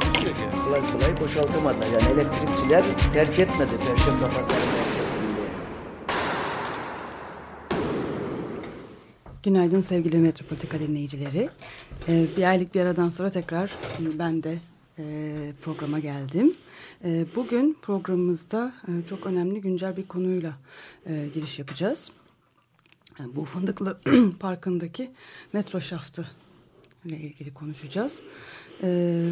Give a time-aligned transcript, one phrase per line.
[0.00, 0.42] Takusuyor ki.
[0.64, 1.86] kolay kolay boşaltamadılar.
[1.86, 5.44] Yani elektrikçiler terk etmedi Perşembe Pazarı merkezini.
[9.42, 11.48] Günaydın sevgili Metropolitika dinleyicileri.
[12.08, 13.70] Ee, bir aylık bir aradan sonra tekrar
[14.18, 14.58] ben de
[14.98, 15.04] e,
[15.62, 16.54] programa geldim.
[17.04, 20.52] E, bugün programımızda e, çok önemli güncel bir konuyla
[21.06, 22.10] e, giriş yapacağız.
[23.18, 24.00] Yani bu Fındıklı
[24.40, 25.10] Parkı'ndaki
[25.52, 26.26] metro şaftı
[27.04, 28.22] ile ilgili konuşacağız.
[28.82, 29.28] E,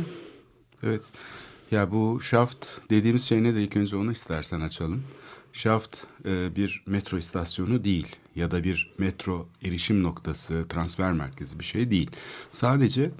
[0.83, 1.03] Evet.
[1.71, 3.61] Ya bu şaft dediğimiz şey nedir?
[3.61, 5.03] İlk önce onu istersen açalım.
[5.53, 11.65] Şaft e, bir metro istasyonu değil ya da bir metro erişim noktası, transfer merkezi bir
[11.65, 12.11] şey değil.
[12.51, 13.11] Sadece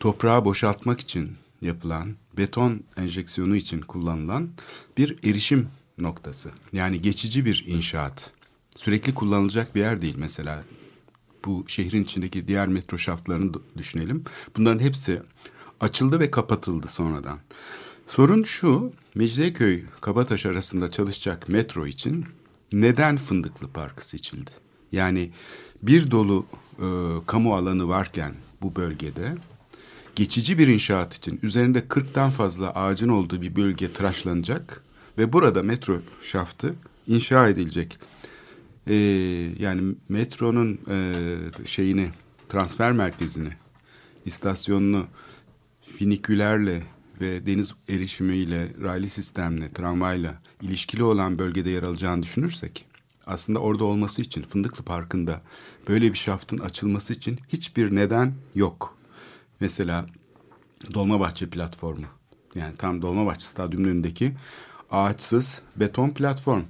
[0.00, 4.48] toprağı boşaltmak için yapılan, beton enjeksiyonu için kullanılan
[4.96, 6.50] bir erişim noktası.
[6.72, 8.30] Yani geçici bir inşaat.
[8.76, 10.64] Sürekli kullanılacak bir yer değil mesela.
[11.44, 14.24] Bu şehrin içindeki diğer metro şaftlarını düşünelim.
[14.56, 15.22] Bunların hepsi
[15.80, 17.38] açıldı ve kapatıldı sonradan.
[18.06, 22.24] Sorun şu, Mecidiyeköy Kabataş arasında çalışacak metro için
[22.72, 24.50] neden Fındıklı Parkı seçildi?
[24.92, 25.30] Yani
[25.82, 26.46] bir dolu
[26.78, 26.86] e,
[27.26, 29.34] kamu alanı varken bu bölgede
[30.16, 34.82] geçici bir inşaat için üzerinde 40'tan fazla ağacın olduğu bir bölge tıraşlanacak
[35.18, 36.74] ve burada metro şaftı
[37.06, 37.98] inşa edilecek.
[38.88, 38.94] Ee,
[39.58, 41.14] yani metronun e,
[41.64, 42.08] şeyini
[42.48, 43.50] transfer merkezini
[44.24, 45.06] istasyonunu
[45.98, 46.82] finikülerle
[47.20, 52.86] ve deniz erişimiyle, raylı sistemle, tramvayla ilişkili olan bölgede yer alacağını düşünürsek
[53.26, 55.42] aslında orada olması için Fındıklı Parkı'nda
[55.88, 58.96] böyle bir şaftın açılması için hiçbir neden yok.
[59.60, 60.06] Mesela
[60.94, 62.06] Dolmabahçe platformu
[62.54, 64.32] yani tam Dolmabahçe stadyumunun önündeki
[64.90, 66.62] ağaçsız beton platform.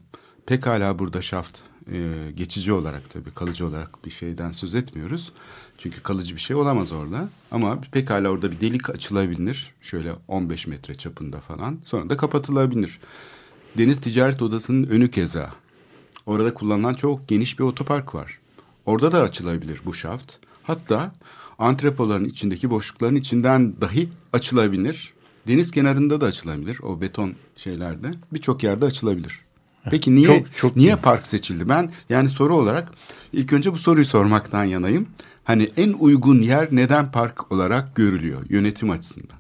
[0.47, 1.59] Pekala burada şaft
[1.93, 5.33] e, geçici olarak tabii kalıcı olarak bir şeyden söz etmiyoruz.
[5.79, 7.29] Çünkü kalıcı bir şey olamaz orada.
[7.51, 9.75] Ama pekala orada bir delik açılabilir.
[9.83, 11.79] Şöyle 15 metre çapında falan.
[11.85, 13.01] Sonra da kapatılabilir.
[13.79, 15.51] Deniz Ticaret Odası'nın önü keza.
[16.27, 18.39] Orada kullanılan çok geniş bir otopark var.
[18.87, 20.33] Orada da açılabilir bu şaft.
[20.63, 21.15] Hatta
[21.59, 25.13] antrepoların içindeki boşlukların içinden dahi açılabilir.
[25.49, 28.11] Deniz kenarında da açılabilir o beton şeylerde.
[28.33, 29.41] Birçok yerde açılabilir.
[29.91, 30.97] Peki niye Çok- çok niye iyi.
[30.97, 31.69] park seçildi?
[31.69, 32.93] Ben yani soru olarak
[33.33, 35.07] ilk önce bu soruyu sormaktan yanayım.
[35.47, 39.39] Hani en uygun yer neden park olarak görülüyor yönetim açısından?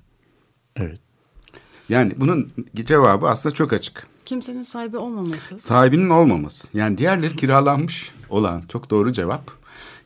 [0.77, 1.00] Evet.
[1.89, 4.06] Yani bunun cevabı aslında çok açık.
[4.27, 5.59] kimsenin sahibi olmaması.
[5.59, 6.69] Sahibinin olmaması.
[6.75, 9.50] Yani diğerleri kiralanmış olan çok doğru cevap.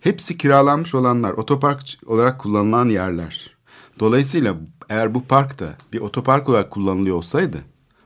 [0.01, 3.57] Hepsi kiralanmış olanlar, otopark olarak kullanılan yerler.
[3.99, 4.57] Dolayısıyla
[4.89, 7.59] eğer bu park da bir otopark olarak kullanılıyor olsaydı,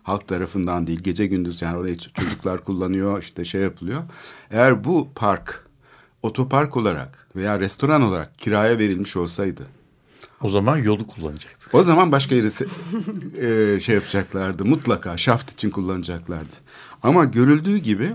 [0.02, 4.02] halk tarafından değil, gece gündüz yani orayı çocuklar kullanıyor, işte şey yapılıyor.
[4.50, 5.63] Eğer bu park
[6.28, 9.62] otopark olarak veya restoran olarak kiraya verilmiş olsaydı,
[10.42, 11.74] O zaman yolu kullanacaktık.
[11.74, 12.46] o zaman başka yeri
[13.76, 14.64] e, şey yapacaklardı.
[14.64, 16.54] Mutlaka şaft için kullanacaklardı.
[17.02, 18.12] Ama görüldüğü gibi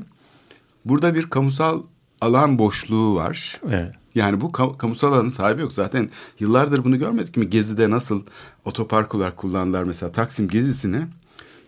[0.85, 1.83] burada bir kamusal
[2.21, 3.59] alan boşluğu var.
[3.69, 3.95] Evet.
[4.15, 5.73] Yani bu ka- kamusal alanın sahibi yok.
[5.73, 6.09] Zaten
[6.39, 7.49] yıllardır bunu görmedik mi?
[7.49, 8.23] Gezi'de nasıl
[8.65, 11.01] otopark olarak kullandılar mesela Taksim Gezisi'ni.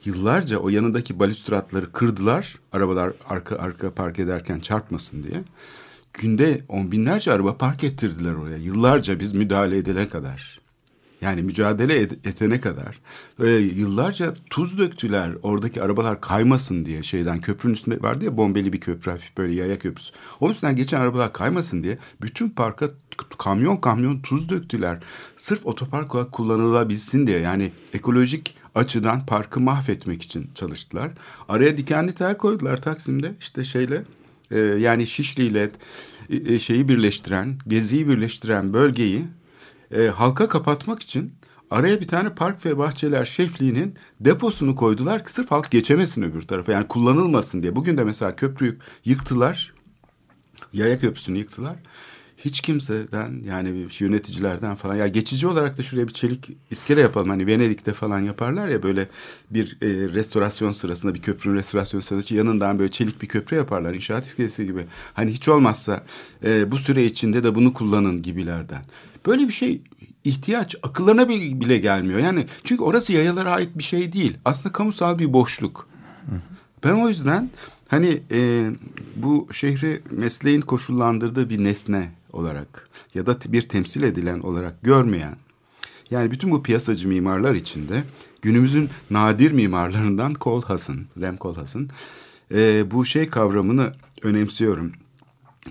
[0.06, 2.56] Yıllarca o yanındaki balüstratları kırdılar.
[2.72, 5.44] Arabalar arka arka park ederken çarpmasın diye.
[6.14, 8.58] Günde on binlerce araba park ettirdiler oraya.
[8.58, 10.62] Yıllarca biz müdahale edene kadar.
[11.22, 13.00] Yani mücadele etene kadar.
[13.44, 17.42] Ee, yıllarca tuz döktüler oradaki arabalar kaymasın diye şeyden.
[17.42, 20.14] Köprünün üstünde vardı ya bombeli bir köprü hafif böyle yaya köprüsü.
[20.40, 22.90] O üstünden geçen arabalar kaymasın diye bütün parka
[23.38, 25.00] kamyon kamyon tuz döktüler.
[25.38, 31.12] Sırf otopark olarak kullanılabilsin diye yani ekolojik açıdan parkı mahvetmek için çalıştılar.
[31.50, 34.04] Araya dikenli tel koydular Taksim'de işte şeyle
[34.52, 35.72] e, yani Şişli ile
[36.32, 39.26] e, şeyi birleştiren, Gezi'yi birleştiren bölgeyi
[39.92, 41.34] e, halka kapatmak için
[41.72, 46.72] araya bir tane park ve bahçeler şefliğinin deposunu koydular ki sırf halk geçemesin öbür tarafa.
[46.72, 47.76] Yani kullanılmasın diye.
[47.76, 49.74] Bugün de mesela köprüyü yıktılar.
[50.74, 51.76] Yaya köprüsünü yıktılar.
[52.46, 57.30] Hiç kimseden yani yöneticilerden falan ya geçici olarak da şuraya bir çelik iskele yapalım.
[57.30, 59.08] Hani Venedik'te falan yaparlar ya böyle
[59.50, 64.26] bir e, restorasyon sırasında bir köprünün restorasyon sırasında yanından böyle çelik bir köprü yaparlar inşaat
[64.26, 64.86] iskelesi gibi.
[65.14, 66.04] Hani hiç olmazsa
[66.46, 68.82] e, bu süre içinde de bunu kullanın gibilerden.
[69.26, 69.82] Böyle bir şey
[70.24, 72.20] ihtiyaç akıllarına bile gelmiyor.
[72.20, 74.38] Yani çünkü orası yayalara ait bir şey değil.
[74.46, 75.88] Aslında kamusal bir boşluk.
[76.84, 77.50] Ben o yüzden
[77.88, 78.70] hani e,
[79.16, 85.36] bu şehri mesleğin koşullandırdığı bir nesne olarak ya da bir temsil edilen olarak görmeyen
[86.12, 88.04] yani bütün bu piyasacı mimarlar içinde
[88.42, 91.90] günümüzün nadir mimarlarından Kohlhaas'ın, Rem Kohlhaas'ın
[92.54, 94.92] e, bu şey kavramını önemsiyorum.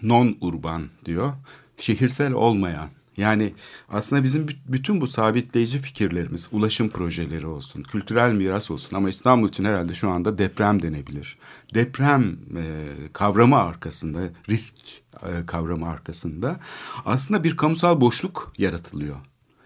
[0.02, 1.32] Non-urban diyor.
[1.76, 2.88] Şehirsel olmayan.
[3.16, 3.54] Yani
[3.88, 9.64] aslında bizim bütün bu sabitleyici fikirlerimiz, ulaşım projeleri olsun, kültürel miras olsun ama İstanbul için
[9.64, 11.38] herhalde şu anda deprem denebilir.
[11.74, 12.64] Deprem e,
[13.12, 14.74] kavramı arkasında, risk
[15.22, 16.60] e, kavramı arkasında
[17.06, 19.16] aslında bir kamusal boşluk yaratılıyor.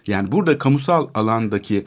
[0.07, 1.85] Yani burada kamusal alandaki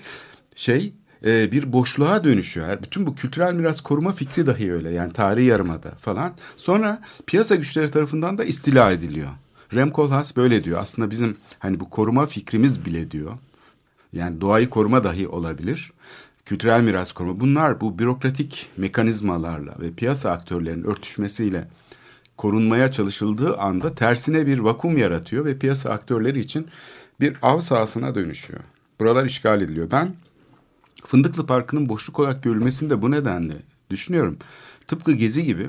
[0.56, 0.94] şey
[1.25, 2.81] e, bir boşluğa dönüşüyor.
[2.83, 4.89] Bütün bu kültürel miras koruma fikri dahi öyle.
[4.89, 6.33] Yani tarihi yarımada falan.
[6.57, 9.30] Sonra piyasa güçleri tarafından da istila ediliyor.
[9.73, 10.79] Rem Koolhaas böyle diyor.
[10.81, 13.31] Aslında bizim hani bu koruma fikrimiz bile diyor.
[14.13, 15.91] Yani doğayı koruma dahi olabilir.
[16.45, 17.39] Kültürel miras koruma.
[17.39, 21.67] Bunlar bu bürokratik mekanizmalarla ve piyasa aktörlerinin örtüşmesiyle
[22.37, 26.67] korunmaya çalışıldığı anda tersine bir vakum yaratıyor ve piyasa aktörleri için
[27.19, 28.59] bir av sahasına dönüşüyor.
[28.99, 29.91] Buralar işgal ediliyor.
[29.91, 30.15] Ben
[31.05, 33.55] Fındıklı Parkı'nın boşluk olarak görülmesini de bu nedenle
[33.89, 34.37] düşünüyorum.
[34.87, 35.67] Tıpkı Gezi gibi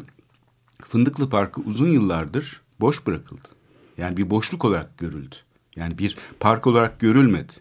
[0.83, 3.58] Fındıklı Parkı uzun yıllardır boş bırakıldı.
[3.99, 5.37] Yani bir boşluk olarak görüldü.
[5.77, 7.53] Yani bir park olarak görülmedi.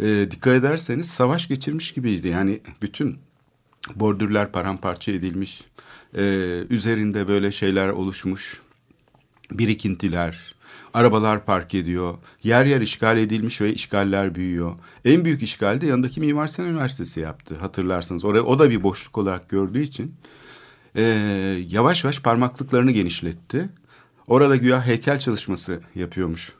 [0.00, 2.28] E, dikkat ederseniz savaş geçirmiş gibiydi.
[2.28, 3.18] Yani bütün
[3.94, 5.64] bordürler paramparça edilmiş.
[6.16, 6.22] E,
[6.70, 8.60] üzerinde böyle şeyler oluşmuş.
[9.52, 10.54] Birikintiler,
[10.94, 12.14] arabalar park ediyor.
[12.42, 14.76] Yer yer işgal edilmiş ve işgaller büyüyor.
[15.04, 17.56] En büyük işgal de yanındaki Mimar Sinan Üniversitesi yaptı.
[17.60, 20.14] Hatırlarsanız oraya o da bir boşluk olarak gördüğü için
[20.96, 21.02] e,
[21.68, 23.68] yavaş yavaş parmaklıklarını genişletti.
[24.28, 26.52] Orada güya heykel çalışması yapıyormuş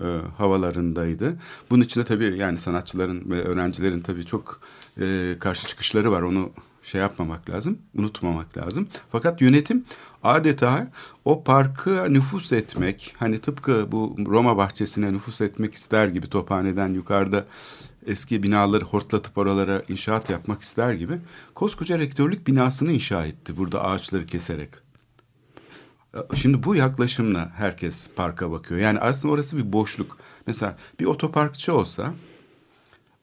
[0.00, 0.06] e,
[0.38, 1.36] havalarındaydı.
[1.70, 4.60] Bunun içinde tabii yani sanatçıların ve öğrencilerin tabii çok
[5.00, 6.22] e, karşı çıkışları var.
[6.22, 6.50] Onu
[6.82, 8.88] şey yapmamak lazım, unutmamak lazım.
[9.12, 9.84] Fakat yönetim
[10.22, 10.90] adeta
[11.24, 17.46] o parkı nüfus etmek, hani tıpkı bu Roma bahçesine nüfus etmek ister gibi tophaneden yukarıda
[18.06, 21.18] eski binaları hortlatıp oralara inşaat yapmak ister gibi
[21.54, 24.83] koskoca rektörlük binasını inşa etti burada ağaçları keserek.
[26.34, 28.80] Şimdi bu yaklaşımla herkes parka bakıyor.
[28.80, 30.18] Yani aslında orası bir boşluk.
[30.46, 32.14] Mesela bir otoparkçı olsa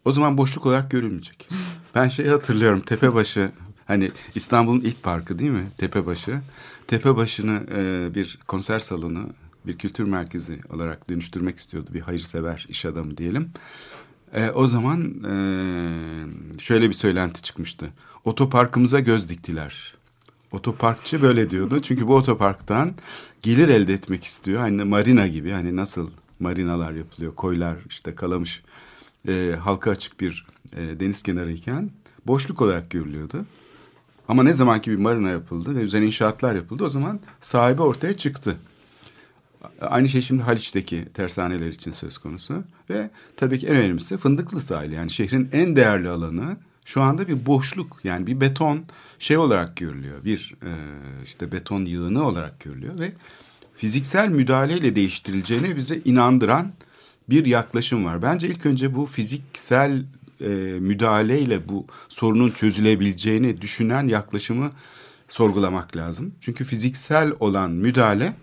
[0.06, 1.50] o zaman boşluk olarak görülmeyecek.
[1.96, 3.52] Ben şeyi hatırlıyorum Tepebaşı
[3.86, 6.42] hani İstanbul'un ilk parkı değil mi Tepebaşı.
[6.88, 9.30] Tepebaşı'nı e, bir konser salonu
[9.66, 13.52] bir kültür merkezi olarak dönüştürmek istiyordu bir hayırsever iş adamı diyelim.
[14.34, 15.34] E, o zaman e,
[16.60, 17.90] şöyle bir söylenti çıkmıştı.
[18.26, 19.94] Otoparkımıza göz diktiler.
[20.52, 21.82] Otoparkçı böyle diyordu.
[21.82, 22.94] Çünkü bu otoparktan
[23.42, 24.60] gelir elde etmek istiyor.
[24.60, 26.10] Hani marina gibi hani nasıl
[26.40, 27.36] marinalar yapılıyor.
[27.36, 28.64] Koylar işte kalamış
[29.28, 30.46] e, halka açık bir
[30.78, 31.90] e, deniz kenarı iken
[32.28, 33.46] boşluk olarak görülüyordu.
[34.28, 38.58] Ama ne zamanki bir marina yapıldı ve üzerine inşaatlar yapıldı o zaman sahibi ortaya çıktı.
[39.82, 42.64] Aynı şey şimdi Haliç'teki tersaneler için söz konusu.
[42.90, 44.94] Ve tabii ki en önemlisi Fındıklı sahili.
[44.94, 48.00] Yani şehrin en değerli alanı şu anda bir boşluk.
[48.04, 48.84] Yani bir beton
[49.20, 50.26] şey olarak görülüyor.
[50.26, 50.72] Bir e,
[51.24, 53.12] işte beton yığını olarak görülüyor ve
[53.76, 56.72] fiziksel müdahaleyle değiştirileceğine bize inandıran
[57.30, 58.22] bir yaklaşım var.
[58.22, 60.04] Bence ilk önce bu fiziksel
[60.42, 60.48] e,
[60.80, 64.72] müdahaleyle bu sorunun çözülebileceğini düşünen yaklaşımı
[65.28, 66.36] sorgulamak lazım.
[66.42, 68.34] Çünkü fiziksel olan müdahale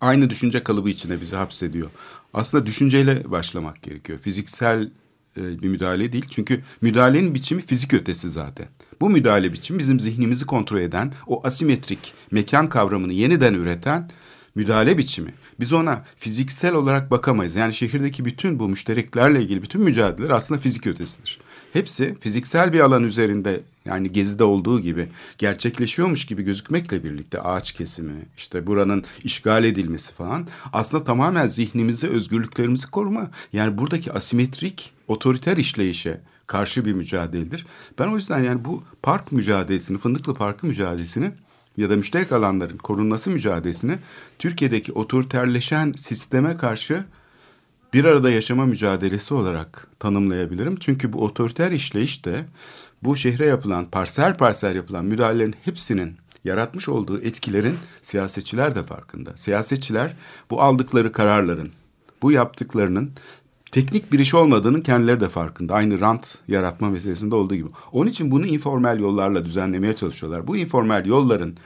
[0.00, 1.90] aynı düşünce kalıbı içine bizi hapsediyor.
[2.34, 4.18] Aslında düşünceyle başlamak gerekiyor.
[4.18, 4.90] Fiziksel
[5.38, 6.26] e, bir müdahale değil.
[6.30, 8.66] Çünkü müdahalenin biçimi fizik ötesi zaten.
[9.00, 14.10] Bu müdahale biçimi bizim zihnimizi kontrol eden, o asimetrik mekan kavramını yeniden üreten
[14.54, 15.34] müdahale biçimi.
[15.60, 17.56] Biz ona fiziksel olarak bakamayız.
[17.56, 21.38] Yani şehirdeki bütün bu müştereklerle ilgili bütün mücadeleler aslında fizik ötesidir.
[21.72, 25.08] Hepsi fiziksel bir alan üzerinde yani gezide olduğu gibi
[25.38, 32.90] gerçekleşiyormuş gibi gözükmekle birlikte ağaç kesimi, işte buranın işgal edilmesi falan aslında tamamen zihnimizi, özgürlüklerimizi
[32.90, 33.30] koruma.
[33.52, 37.66] Yani buradaki asimetrik, otoriter işleyişe karşı bir mücadeledir.
[37.98, 41.30] Ben o yüzden yani bu park mücadelesini, Fındıklı Parkı mücadelesini
[41.76, 43.98] ya da müşterek alanların korunması mücadelesini
[44.38, 47.04] Türkiye'deki otoriterleşen sisteme karşı
[47.92, 50.76] bir arada yaşama mücadelesi olarak tanımlayabilirim.
[50.80, 52.44] Çünkü bu otoriter işleyiş de
[53.02, 59.36] bu şehre yapılan parsel parsel yapılan müdahalelerin hepsinin yaratmış olduğu etkilerin siyasetçiler de farkında.
[59.36, 60.16] Siyasetçiler
[60.50, 61.70] bu aldıkları kararların,
[62.22, 63.10] bu yaptıklarının
[63.70, 65.74] teknik bir iş olmadığının kendileri de farkında.
[65.74, 67.68] Aynı rant yaratma meselesinde olduğu gibi.
[67.92, 70.46] Onun için bunu informal yollarla düzenlemeye çalışıyorlar.
[70.46, 71.56] Bu informal yolların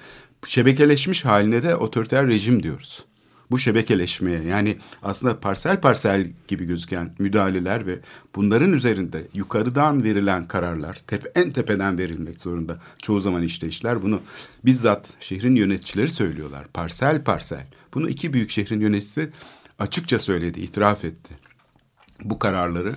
[0.46, 3.04] şebekeleşmiş haline de otoriter rejim diyoruz.
[3.52, 7.98] Bu şebekeleşmeye yani aslında parsel parsel gibi gözüken müdahaleler ve
[8.34, 14.20] bunların üzerinde yukarıdan verilen kararlar tepe, en tepeden verilmek zorunda çoğu zaman işleyişler bunu
[14.64, 19.30] bizzat şehrin yöneticileri söylüyorlar parsel parsel bunu iki büyük şehrin yöneticisi
[19.78, 21.34] açıkça söyledi itiraf etti
[22.24, 22.94] bu kararları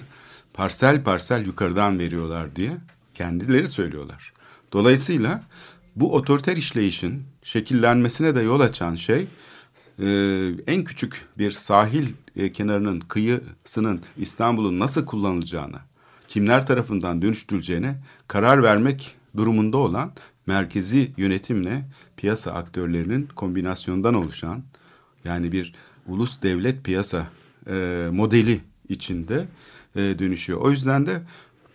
[0.53, 2.71] parsel parsel yukarıdan veriyorlar diye
[3.13, 4.33] kendileri söylüyorlar.
[4.73, 5.43] Dolayısıyla
[5.95, 9.27] bu otoriter işleyişin şekillenmesine de yol açan şey
[9.99, 10.07] e,
[10.67, 15.81] en küçük bir sahil e, kenarının kıyısının İstanbul'un nasıl kullanılacağına,
[16.27, 17.97] kimler tarafından dönüştürüleceğine
[18.27, 20.11] karar vermek durumunda olan
[20.47, 21.85] merkezi yönetimle
[22.17, 24.63] piyasa aktörlerinin kombinasyonundan oluşan
[25.23, 25.73] yani bir
[26.07, 27.27] ulus devlet piyasa
[27.69, 29.45] e, modeli içinde
[29.95, 30.61] e, dönüşüyor.
[30.61, 31.21] O yüzden de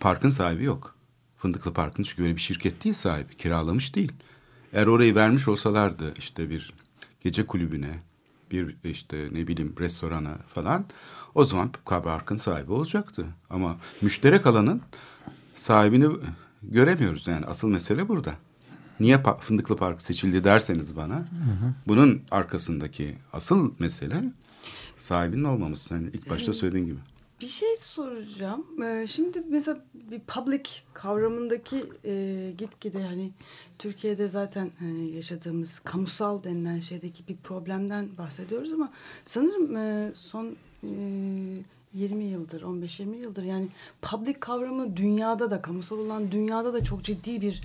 [0.01, 0.95] parkın sahibi yok.
[1.39, 3.37] Fındıklı Park'ın çünkü öyle bir şirket değil sahibi.
[3.37, 4.13] Kiralamış değil.
[4.73, 6.73] Eğer orayı vermiş olsalardı işte bir
[7.25, 8.03] gece kulübüne,
[8.51, 10.85] bir işte ne bileyim restorana falan
[11.35, 13.27] o zaman parkın sahibi olacaktı.
[13.51, 14.83] Ama müşterek alanın
[15.55, 16.17] sahibini
[16.63, 18.35] göremiyoruz yani asıl mesele burada.
[19.01, 21.75] Niye Fındıklı Park seçildi derseniz bana hı hı.
[21.89, 24.33] bunun arkasındaki asıl mesele
[24.97, 25.95] sahibinin olmaması.
[25.95, 26.99] Yani ilk başta söylediğin gibi.
[27.41, 28.83] Bir şey soracağım.
[28.83, 30.63] Ee, şimdi mesela bir public
[30.95, 33.33] kavramındaki e, gitgide yani
[33.79, 38.93] Türkiye'de zaten hani yaşadığımız kamusal denilen şeydeki bir problemden bahsediyoruz ama
[39.25, 40.89] sanırım e, son e,
[41.95, 43.69] 20 yıldır, 15-20 yıldır yani
[44.03, 47.63] public kavramı dünyada da, kamusal olan dünyada da çok ciddi bir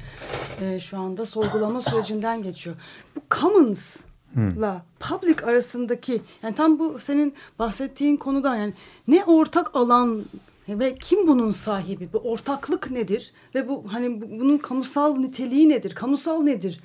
[0.61, 2.75] e, şu anda sorgulama sürecinden geçiyor.
[3.15, 3.97] Bu commons
[4.35, 8.73] la public arasındaki yani tam bu senin bahsettiğin konuda yani
[9.07, 10.25] ne ortak alan
[10.69, 12.09] ve kim bunun sahibi?
[12.13, 13.33] Bu ortaklık nedir?
[13.55, 15.95] Ve bu hani bunun kamusal niteliği nedir?
[15.95, 16.79] Kamusal nedir?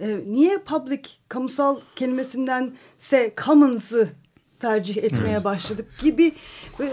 [0.00, 4.08] Ee, niye public kamusal kelimesinden-se commons'ı
[4.60, 6.32] tercih etmeye başladık gibi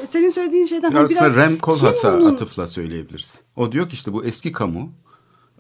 [0.10, 2.34] senin söylediğin şeyden hani biraz Rem Koolhaas'a onun...
[2.34, 3.34] atıfla söyleyebiliriz.
[3.56, 4.94] O diyor ki işte bu eski kamu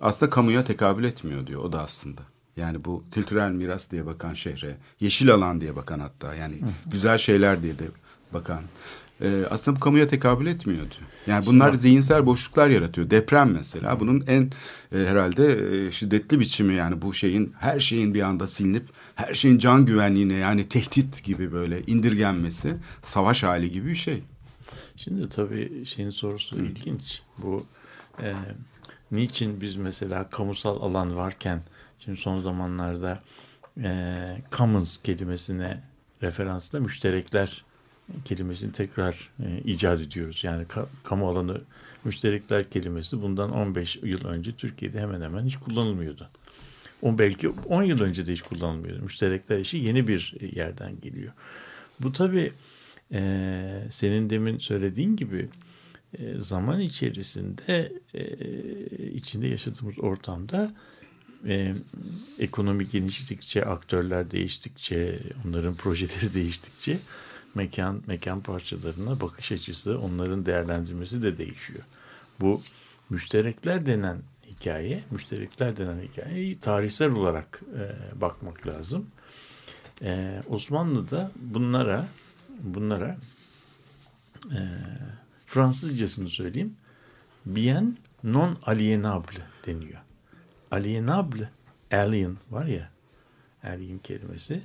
[0.02, 2.22] aslında kamuya tekabül etmiyor diyor o da aslında.
[2.58, 7.64] Yani bu kültürel miras diye bakan şehre, yeşil alan diye bakan hatta yani güzel şeyler
[7.64, 7.86] diye de
[8.34, 8.62] bakan.
[9.22, 11.10] Ee, aslında bu kamuya tekabül etmiyor diyor.
[11.28, 13.10] Yani bunlar Şimdi, zihinsel boşluklar yaratıyor.
[13.10, 14.52] Deprem mesela bunun en
[14.96, 18.84] e, herhalde e, şiddetli biçimi yani bu şeyin her şeyin bir anda silinip
[19.16, 24.24] her şeyin can güvenliğine yani tehdit gibi böyle indirgenmesi savaş hali gibi bir şey.
[24.96, 26.62] Şimdi tabii şeyin sorusu Hı.
[26.62, 27.22] ilginç.
[27.38, 27.66] Bu
[28.22, 28.34] e,
[29.12, 31.62] niçin biz mesela kamusal alan varken
[32.00, 33.24] Şimdi son zamanlarda
[33.84, 35.84] e, commons kelimesine
[36.22, 37.64] referansla müşterekler
[38.26, 40.44] kelimesini tekrar e, icat ediyoruz.
[40.44, 41.62] Yani ka, kamu alanı
[42.04, 46.30] müşterekler kelimesi bundan 15 yıl önce Türkiye'de hemen hemen hiç kullanılmıyordu.
[47.02, 49.04] O belki 10 yıl önce de hiç kullanılmıyordu.
[49.04, 51.34] Müşterekler işi yeni bir yerden geliyor.
[52.00, 52.52] Bu tabii
[53.12, 55.50] e, senin demin söylediğin gibi
[56.20, 58.24] e, zaman içerisinde e,
[59.08, 61.03] içinde yaşadığımız ortamda e,
[62.40, 67.00] ekonomi genişledikçe, aktörler değiştikçe, onların projeleri değiştikçe
[67.56, 71.84] mekan mekan parçalarına bakış açısı, onların değerlendirmesi de değişiyor.
[72.40, 72.62] Bu
[73.10, 74.18] müşterekler denen
[74.52, 79.08] hikaye, müşterekler denen hikayeyi tarihsel olarak e, bakmak lazım.
[80.02, 82.08] E, Osmanlı'da bunlara
[82.60, 83.18] bunlara
[84.52, 84.60] e,
[85.46, 86.76] Fransızcasını söyleyeyim.
[87.46, 90.00] Bien non alienable deniyor
[90.74, 91.50] alienable,
[91.92, 92.90] alien var ya,
[93.64, 94.64] alien kelimesi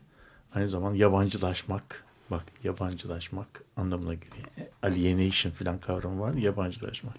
[0.55, 4.47] aynı zaman yabancılaşmak, bak yabancılaşmak anlamına geliyor.
[4.83, 7.15] Alienation filan kavramı var, yabancılaşmak.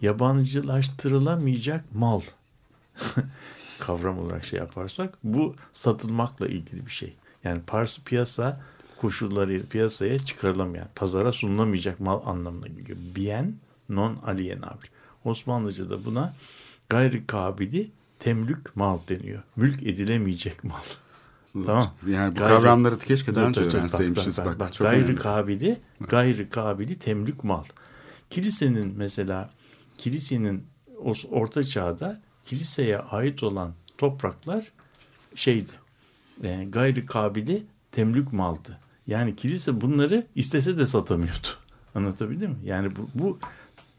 [0.00, 2.20] Yabancılaştırılamayacak mal
[3.78, 7.14] kavram olarak şey yaparsak bu satılmakla ilgili bir şey.
[7.44, 8.60] Yani pars piyasa
[9.00, 12.98] koşulları piyasaya çıkarılamayan, pazara sunulamayacak mal anlamına geliyor.
[13.16, 13.56] Bien
[13.88, 14.88] non alienable.
[15.24, 16.34] Osmanlıca'da buna
[16.88, 19.42] gayri kabili temlük mal deniyor.
[19.56, 20.82] Mülk edilemeyecek mal.
[21.66, 21.94] tamam.
[22.06, 24.38] Yani bu gayri, kavramları keşke daha önce öğrenseymişiz.
[24.38, 25.14] Bak, bak, bak, çok gayri önemli.
[25.16, 27.64] kabili, gayri kabili temlük mal.
[28.30, 29.50] Kilisenin mesela
[29.98, 30.66] kilisenin
[31.30, 34.72] orta çağda kiliseye ait olan topraklar
[35.34, 35.70] şeydi.
[36.42, 37.62] E, gayri kabili
[37.92, 38.78] temlük maldı.
[39.06, 41.48] Yani kilise bunları istese de satamıyordu.
[41.94, 42.56] Anlatabildim mi?
[42.64, 43.38] Yani bu, bu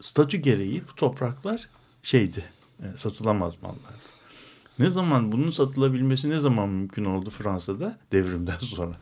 [0.00, 1.68] statü gereği bu topraklar
[2.02, 2.44] şeydi
[2.82, 4.16] e, satılamaz mallardı.
[4.78, 7.98] Ne zaman bunun satılabilmesi ne zaman mümkün oldu Fransa'da?
[8.12, 8.96] Devrimden sonra.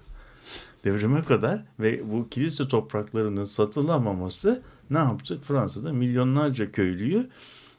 [0.85, 5.41] Devrime kadar ve bu kilise topraklarının satılamaması ne yaptı?
[5.41, 7.31] Fransa'da milyonlarca köylüyü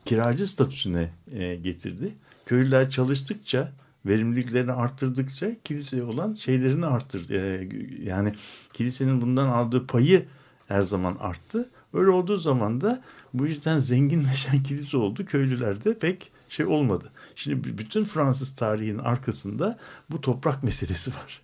[0.05, 2.15] kiracı statüsüne e, getirdi.
[2.45, 3.71] Köylüler çalıştıkça
[4.05, 7.29] verimliliklerini arttırdıkça kiliseye olan şeylerini arttır.
[7.29, 7.69] E,
[8.03, 8.33] yani
[8.73, 10.25] kilisenin bundan aldığı payı
[10.67, 11.69] her zaman arttı.
[11.93, 13.03] Öyle olduğu zaman da
[13.39, 15.25] bu yüzden zenginleşen kilise oldu.
[15.25, 17.11] Köylülerde pek şey olmadı.
[17.35, 19.77] Şimdi bütün Fransız tarihinin arkasında
[20.11, 21.41] bu toprak meselesi var.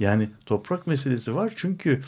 [0.00, 2.00] Yani toprak meselesi var çünkü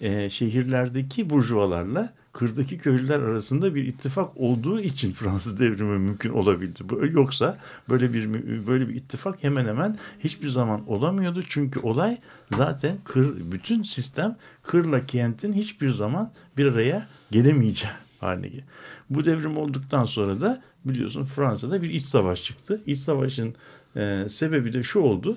[0.00, 6.82] e, şehirlerdeki burjuvalarla kırdaki köylüler arasında bir ittifak olduğu için Fransız devrimi mümkün olabildi.
[7.10, 8.32] Yoksa böyle bir
[8.66, 11.42] böyle bir ittifak hemen hemen hiçbir zaman olamıyordu.
[11.48, 12.18] Çünkü olay
[12.52, 18.64] zaten kır, bütün sistem kırla kentin hiçbir zaman bir araya gelemeyeceği geldi.
[19.10, 22.82] Bu devrim olduktan sonra da biliyorsun Fransa'da bir iç savaş çıktı.
[22.86, 23.54] İç savaşın
[23.96, 25.36] e, sebebi de şu oldu.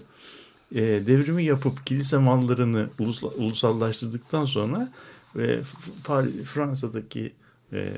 [0.71, 4.89] E, devrimi yapıp kilise mallarını ulusal, ulusallaştırdıktan sonra
[5.35, 5.61] ve
[6.43, 7.33] Fransa'daki
[7.73, 7.93] e,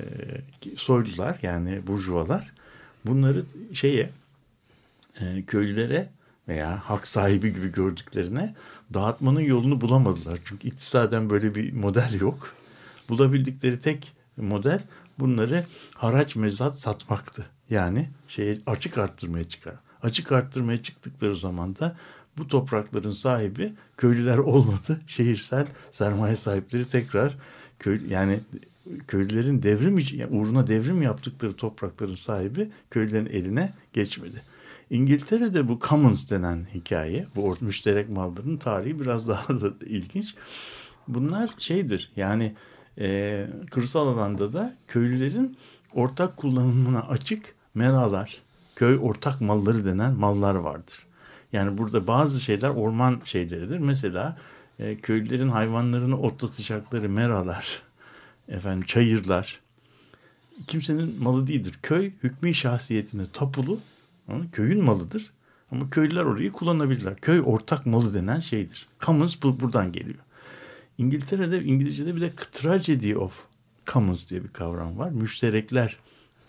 [0.76, 2.54] soylular yani burjuvalar
[3.06, 4.10] bunları şeye
[5.22, 6.10] e, köylülere
[6.48, 8.56] veya hak sahibi gibi gördüklerine
[8.94, 10.40] dağıtmanın yolunu bulamadılar.
[10.46, 12.56] Çünkü iktisaden böyle bir model yok.
[13.10, 14.82] Bulabildikleri tek model
[15.20, 15.66] bunları
[15.96, 17.46] haraç mezat satmaktı.
[17.70, 19.74] Yani şey açık arttırmaya çıkar.
[20.04, 21.96] Açık arttırmaya çıktıkları zaman da
[22.38, 25.02] bu toprakların sahibi köylüler olmadı.
[25.08, 27.38] Şehirsel sermaye sahipleri tekrar
[27.80, 28.40] köy yani
[29.08, 34.42] köylülerin devrim yani uğruna devrim yaptıkları toprakların sahibi köylülerin eline geçmedi.
[34.90, 40.36] İngiltere'de bu commons denen hikaye, bu müşterek malların tarihi biraz daha da ilginç.
[41.08, 42.56] Bunlar şeydir yani
[43.00, 45.58] e, kırsal alanda da köylülerin
[45.94, 48.42] ortak kullanımına açık meralar,
[48.76, 51.06] köy ortak malları denen mallar vardır.
[51.54, 53.78] Yani burada bazı şeyler orman şeyleridir.
[53.78, 54.38] Mesela
[54.80, 57.82] e, köylülerin hayvanlarını otlatacakları meralar,
[58.48, 59.60] efendim çayırlar
[60.68, 61.80] kimsenin malı değildir.
[61.84, 63.80] Köy hükmü şahsiyetine tapulu,
[64.52, 65.32] köyün malıdır.
[65.72, 67.16] Ama köylüler orayı kullanabilirler.
[67.16, 68.88] Köy ortak malı denen şeydir.
[69.00, 70.20] Commons bu, buradan geliyor.
[71.00, 73.44] İngiltere'de, İngilizce'de bir de tragedy of
[73.88, 75.10] commons diye bir kavram var.
[75.10, 75.98] Müşterekler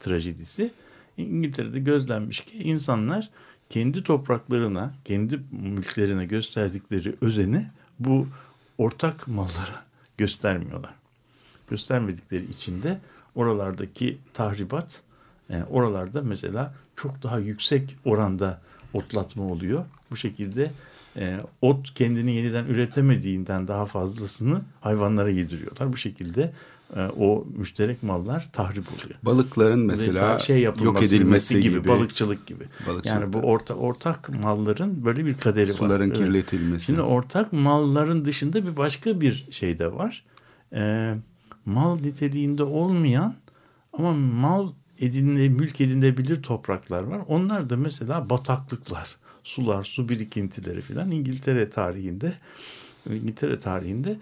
[0.01, 0.71] trajedisi.
[1.17, 3.31] İngiltere'de gözlenmiş ki insanlar
[3.71, 7.67] kendi topraklarına, kendi mülklerine gösterdikleri özeni
[7.99, 8.27] bu
[8.79, 9.85] ortak mallara
[10.19, 10.95] göstermiyorlar.
[11.71, 12.99] Göstermedikleri için de
[13.35, 15.03] oralardaki tahribat,
[15.71, 18.61] oralarda mesela çok daha yüksek oranda
[18.93, 19.85] otlatma oluyor.
[20.11, 20.71] Bu şekilde
[21.17, 25.93] e, ot kendini yeniden üretemediğinden daha fazlasını hayvanlara yediriyorlar.
[25.93, 26.53] Bu şekilde
[26.97, 29.19] e, o müşterek mallar tahrip oluyor.
[29.23, 32.65] Balıkların mesela şey yok edilmesi gibi, gibi balıkçılık gibi.
[33.05, 35.97] Yani bu orta, ortak malların böyle bir kaderi Suların var.
[35.97, 36.73] Suların kirletilmesi.
[36.73, 36.83] Evet.
[36.83, 40.25] Şimdi ortak malların dışında bir başka bir şey de var.
[40.73, 41.15] E,
[41.67, 43.35] mal niteliğinde olmayan
[43.93, 44.69] ama mal
[44.99, 47.21] edinle, mülk edinebilir topraklar var.
[47.29, 52.33] Onlar da mesela bataklıklar, sular, su birikintileri filan İngiltere tarihinde
[53.11, 54.19] İngiltere tarihinde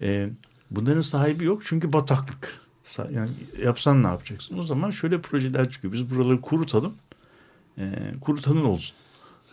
[0.00, 0.30] e,
[0.70, 2.60] Bunların sahibi yok çünkü bataklık.
[3.12, 3.30] Yani
[3.62, 4.58] yapsan ne yapacaksın?
[4.58, 5.92] O zaman şöyle projeler çıkıyor.
[5.92, 6.94] Biz buraları kurutalım.
[7.78, 8.96] E, kurutanın olsun.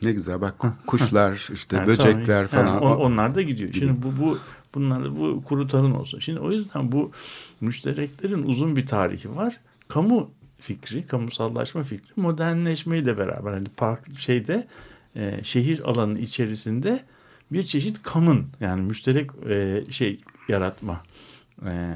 [0.04, 0.56] Ne güzel bak
[0.88, 2.80] kuşlar işte yani, böcekler tamam.
[2.80, 2.82] falan.
[2.82, 3.74] Yani on, onlar da gidiyor.
[3.74, 4.40] Şimdi bu bu
[4.76, 6.20] bunlar bu kurutanın olsun.
[6.20, 7.12] Şimdi o yüzden bu
[7.62, 9.60] müştereklerin uzun bir tarihi var.
[9.88, 14.68] Kamu fikri, kamusallaşma fikri modernleşmeyle beraber hani park şeyde
[15.18, 17.00] e, şehir alanının içerisinde
[17.52, 21.04] bir çeşit kamun yani müşterek e, şey yaratma,
[21.66, 21.96] e,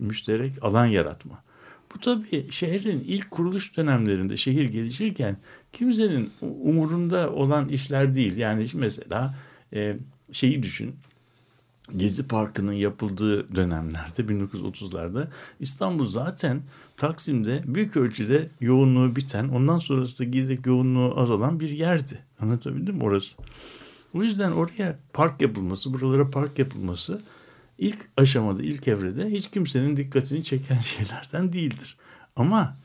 [0.00, 1.42] müşterek alan yaratma.
[1.94, 5.36] Bu tabii şehrin ilk kuruluş dönemlerinde şehir gelişirken
[5.72, 8.36] kimsenin umurunda olan işler değil.
[8.36, 9.34] Yani mesela
[9.74, 9.96] e,
[10.32, 10.94] şeyi düşün.
[11.96, 15.28] Gezi Parkı'nın yapıldığı dönemlerde 1930'larda
[15.60, 16.62] İstanbul zaten
[17.00, 22.18] Taksim'de büyük ölçüde yoğunluğu biten ondan sonrası da giderek yoğunluğu azalan bir yerdi.
[22.40, 23.36] Anlatabildim mi orası?
[24.14, 27.22] O yüzden oraya park yapılması, buralara park yapılması
[27.78, 31.96] ilk aşamada, ilk evrede hiç kimsenin dikkatini çeken şeylerden değildir.
[32.36, 32.76] Ama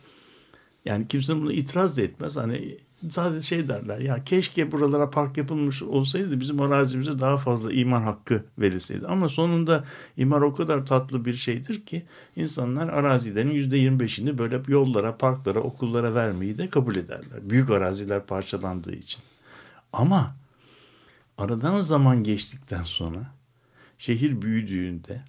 [0.86, 2.38] yani kimse bunu itiraz da etmez.
[2.38, 2.78] Hani
[3.10, 8.44] sadece şey derler ya keşke buralara park yapılmış olsaydı bizim arazimize daha fazla imar hakkı
[8.60, 9.08] verilseydi.
[9.08, 9.84] Ama sonunda
[10.18, 15.60] imar o kadar tatlı bir şeydir ki insanlar arazilerin yüzde yirmi beşini böyle yollara, parklara,
[15.60, 17.40] okullara vermeyi de kabul ederler.
[17.42, 19.22] Büyük araziler parçalandığı için.
[19.94, 20.36] Ama
[21.38, 23.32] aradan zaman geçtikten sonra
[23.98, 25.22] şehir büyüdüğünde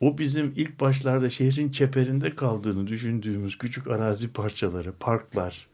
[0.00, 5.66] o bizim ilk başlarda şehrin çeperinde kaldığını düşündüğümüz küçük arazi parçaları, parklar,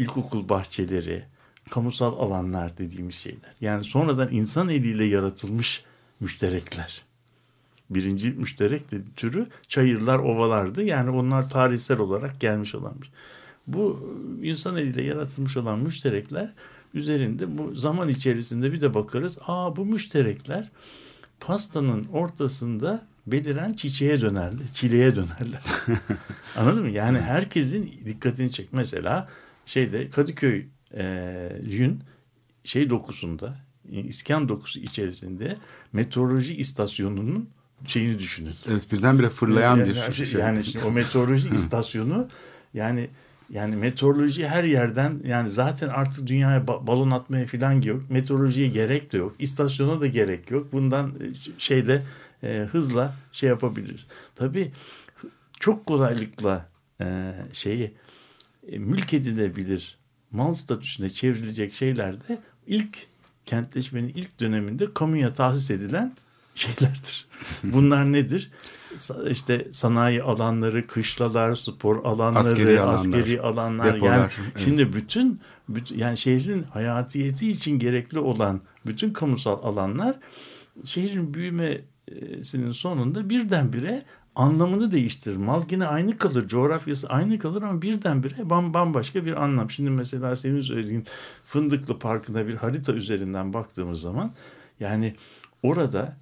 [0.00, 1.24] ilkokul bahçeleri,
[1.70, 3.54] kamusal alanlar dediğimiz şeyler.
[3.60, 5.84] Yani sonradan insan eliyle yaratılmış
[6.20, 7.02] müşterekler.
[7.90, 10.82] Birinci müşterek dedi, türü çayırlar, ovalardı.
[10.82, 13.10] Yani onlar tarihsel olarak gelmiş olanmış.
[13.66, 16.52] Bu insan eliyle yaratılmış olan müşterekler
[16.94, 19.38] üzerinde bu zaman içerisinde bir de bakarız.
[19.46, 20.70] Aa bu müşterekler
[21.40, 25.62] pastanın ortasında beliren çiçeğe dönerler, çileğe dönerler.
[26.56, 26.90] Anladın mı?
[26.90, 28.68] Yani herkesin dikkatini çek.
[28.72, 29.28] Mesela
[29.66, 32.02] şeyde Kadıköy e, yün
[32.64, 33.56] şey dokusunda,
[33.90, 35.56] iskan dokusu içerisinde
[35.92, 37.48] meteoroloji istasyonunun
[37.86, 38.54] şeyini düşünün.
[38.70, 40.40] Evet birdenbire fırlayan yani, bir yani, şey.
[40.40, 42.28] Yani şimdi o meteoroloji istasyonu
[42.74, 43.08] yani
[43.50, 48.10] yani meteoroloji her yerden yani zaten artık dünyaya ba- balon atmaya falan yok.
[48.10, 49.34] Meteorolojiye gerek de yok.
[49.38, 50.72] İstasyona da gerek yok.
[50.72, 52.02] Bundan e, şeyde
[52.42, 54.08] e, hızla şey yapabiliriz.
[54.36, 54.72] Tabii
[55.60, 56.68] çok kolaylıkla
[57.00, 57.94] e, şeyi
[58.68, 59.98] e, mülk edilebilir
[60.30, 62.98] mal statüsüne çevrilecek şeyler de ilk
[63.46, 66.12] kentleşmenin ilk döneminde kamuya tahsis edilen
[66.54, 67.26] şeylerdir.
[67.64, 68.50] Bunlar nedir?
[69.30, 73.94] İşte sanayi alanları, kışlalar, spor alanları, Askeri askeri, alanlar, alanlar.
[73.94, 74.64] depolar, yani evet.
[74.64, 80.18] şimdi bütün, bütün yani şehrin hayatiyeti için gerekli olan bütün kamusal alanlar
[80.84, 85.36] şehrin büyümesinin sonunda birdenbire anlamını değiştirir.
[85.36, 89.70] Mal yine aynı kalır, coğrafyası aynı kalır ama birdenbire bam, bambaşka bir anlam.
[89.70, 91.06] Şimdi mesela senin söylediğin
[91.44, 94.32] Fındıklı Parkı'na bir harita üzerinden baktığımız zaman
[94.80, 95.14] yani
[95.62, 96.16] orada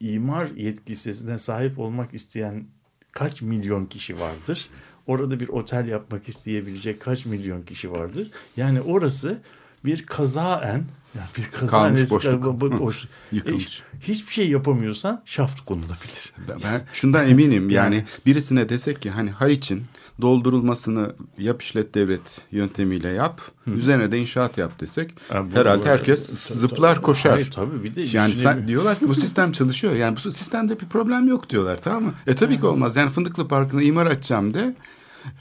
[0.00, 2.66] imar yetkisine sahip olmak isteyen
[3.12, 4.68] kaç milyon kişi vardır?
[5.06, 8.30] Orada bir otel yapmak isteyebilecek kaç milyon kişi vardır?
[8.56, 9.38] Yani orası
[9.84, 10.84] bir kazaen
[11.16, 12.44] yani bir kazaen Kalmış boşluk.
[12.44, 13.64] Hı, boş- yıkılmış.
[13.66, 16.32] Hiç- hiçbir şey yapamıyorsan şaft konulabilir.
[16.48, 19.82] Ben- Ben şundan eminim yani birisine desek ki hani Haliç'in
[20.20, 23.40] doldurulmasını yap işlet devlet yöntemiyle yap.
[23.66, 27.04] Üzerine de inşaat yap desek Ha, bu- herhalde bu- herkes tabii, zıplar tabii.
[27.04, 27.32] koşar.
[27.32, 29.92] Hayır, tabii bir de yani sen, diyorlar ki bu sistem çalışıyor.
[29.94, 32.12] Yani bu sistemde bir problem yok diyorlar tamam mı?
[32.26, 32.96] E tabii ki olmaz.
[32.96, 34.74] Yani Fındıklı Parkı'na imar açacağım de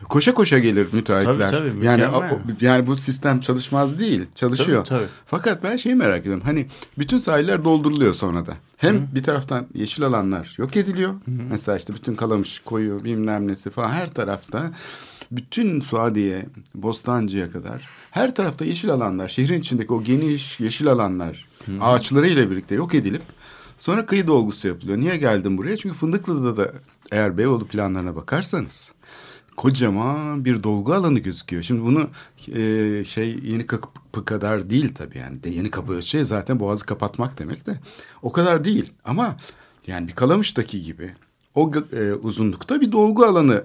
[0.09, 1.51] koşa koşa gelir müteahhitler.
[1.51, 2.23] Tabii, tabii, yani o-
[2.61, 4.85] yani bu sistem çalışmaz değil, çalışıyor.
[4.85, 5.09] Tabii, tabii.
[5.25, 6.41] Fakat ben şeyi merak ediyorum.
[6.45, 6.67] Hani
[6.97, 8.53] bütün sahiller dolduruluyor sonra da.
[8.77, 11.13] Hem bir taraftan yeşil alanlar yok ediliyor.
[11.49, 14.71] Mesela işte bütün Kalamış koyu bilmem nesi falan her tarafta
[15.31, 16.45] bütün Suadiye,
[16.75, 21.47] Bostancı'ya kadar her tarafta yeşil alanlar, şehrin içindeki o geniş yeşil alanlar
[21.81, 23.21] ağaçlarıyla birlikte yok edilip
[23.77, 24.97] sonra kıyı dolgusu yapılıyor.
[24.97, 25.77] Niye geldim buraya?
[25.77, 26.71] Çünkü Fındıklı'da da
[27.11, 28.91] eğer Beyoğlu planlarına bakarsanız
[29.55, 31.63] kocaman bir dolgu alanı gözüküyor.
[31.63, 32.07] Şimdi bunu
[32.55, 35.43] e, şey yeni kapı kadar değil tabii yani.
[35.43, 37.79] De yeni kapı şey zaten boğazı kapatmak demek de
[38.21, 38.93] o kadar değil.
[39.05, 39.37] Ama
[39.87, 41.13] yani bir Kalamış'taki gibi
[41.55, 43.63] o e, uzunlukta bir dolgu alanı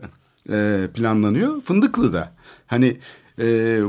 [0.50, 1.60] e, planlanıyor.
[1.62, 2.32] Fındıklı'da.
[2.66, 2.96] Hani
[3.38, 3.44] e,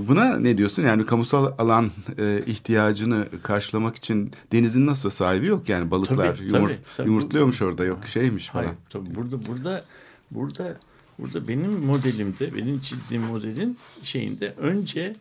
[0.07, 0.83] buna ne diyorsun?
[0.83, 6.67] Yani kamusal alan e, ihtiyacını karşılamak için denizin nasıl sahibi yok yani balıklar Tabii, yumur-
[6.67, 7.07] tabii, tabii.
[7.07, 8.63] yumurtluyormuş orada yok şeymiş falan.
[8.63, 9.85] Hayır, tabii burada burada
[10.31, 10.77] burada
[11.21, 15.13] burada benim modelimde, benim çizdiğim modelin şeyinde önce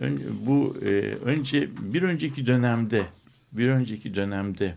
[0.00, 0.88] ön- bu e,
[1.24, 3.06] önce bir önceki dönemde
[3.52, 4.74] bir önceki dönemde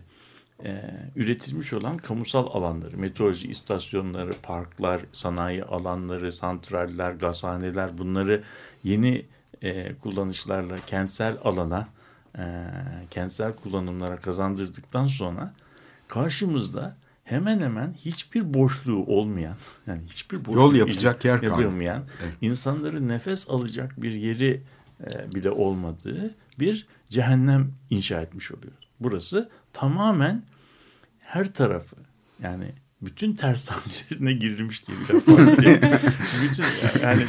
[0.64, 0.84] e,
[1.16, 8.42] üretilmiş olan kamusal alanları, meteoroloji istasyonları, parklar, sanayi alanları, santraller, gazhaneler bunları
[8.84, 9.24] yeni
[9.62, 11.88] e, kullanışlarla kentsel alana,
[12.38, 12.42] e,
[13.10, 15.54] kentsel kullanımlara kazandırdıktan sonra
[16.08, 16.96] karşımızda
[17.32, 22.36] hemen hemen hiçbir boşluğu olmayan, yani hiçbir boşluk Yol yapacak yer yapılmayan, Evet.
[22.40, 24.62] insanların nefes alacak bir yeri
[25.06, 28.72] e, bile olmadığı bir cehennem inşa etmiş oluyor.
[29.00, 30.42] Burası tamamen
[31.20, 31.96] her tarafı
[32.42, 35.58] yani bütün tersanelerine girilmiş diye bir laf var.
[35.58, 35.66] Bir
[36.50, 36.64] bütün
[37.02, 37.22] yani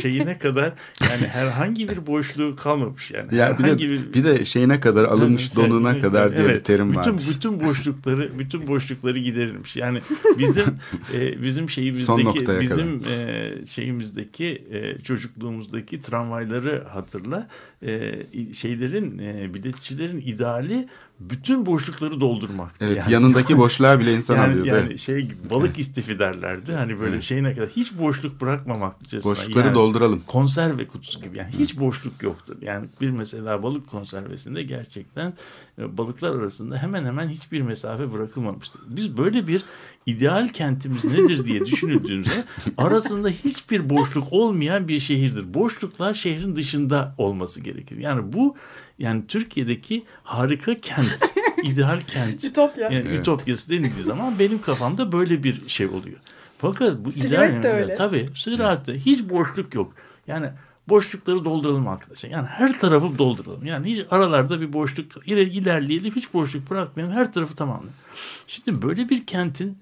[0.00, 0.72] şeyine kadar
[1.10, 3.34] yani herhangi bir boşluğu kalmamış yani.
[3.34, 3.78] Ya bir de
[4.14, 7.24] bir de şeyine kadar alınmış yani donuna şey- kadar diye evet, bir terim bütün, vardır.
[7.30, 9.76] Bütün boşlukları, bütün boşlukları giderilmiş.
[9.76, 10.00] Yani
[10.38, 10.64] bizim
[11.14, 17.48] e, bizim şeyimizdeki, bizim e, şeyimizdeki e, çocukluğumuzdaki tramvayları hatırla.
[17.82, 18.14] E,
[18.52, 20.88] şeylerin, e, biletçilerin ideali
[21.20, 22.84] bütün boşlukları doldurmaktı.
[22.86, 23.12] Evet, yani.
[23.12, 24.68] yanındaki boşluğa bile insan yani, alıyordu.
[24.68, 26.72] yani şey balık istifi derlerdi.
[26.72, 27.22] Hani böyle Evet.
[27.22, 29.32] şeyine kadar hiç boşluk bırakmamakçasına.
[29.32, 30.22] Boşlukları yani, dolduralım.
[30.26, 32.56] konserve kutusu gibi yani hiç boşluk yoktur.
[32.62, 35.34] Yani bir mesela balık konservesinde gerçekten
[35.78, 38.80] e, balıklar arasında hemen hemen hiçbir mesafe bırakılmamıştır.
[38.86, 39.64] Biz böyle bir
[40.06, 42.44] ideal kentimiz nedir diye düşünüldüğümüzde
[42.76, 45.54] arasında hiçbir boşluk olmayan bir şehirdir.
[45.54, 47.96] Boşluklar şehrin dışında olması gerekir.
[47.96, 48.56] Yani bu
[48.98, 52.44] yani Türkiye'deki harika kent, ideal kent.
[52.44, 52.84] Ütopya.
[52.84, 53.18] Yani Evet.
[53.18, 56.18] ütopyası denildiği zaman benim kafamda böyle bir şey oluyor.
[56.58, 57.94] Fakat bu Silüet ideal de öyle.
[57.94, 59.94] Tabii silüette hiç boşluk yok.
[60.26, 60.50] Yani
[60.88, 62.30] boşlukları dolduralım arkadaşlar.
[62.30, 63.66] Yani her tarafı dolduralım.
[63.66, 67.14] Yani hiç aralarda bir boşluk ileri ilerleyelim hiç boşluk bırakmayalım.
[67.16, 67.92] Her tarafı tamamlayalım.
[68.46, 69.78] Şimdi böyle bir kentin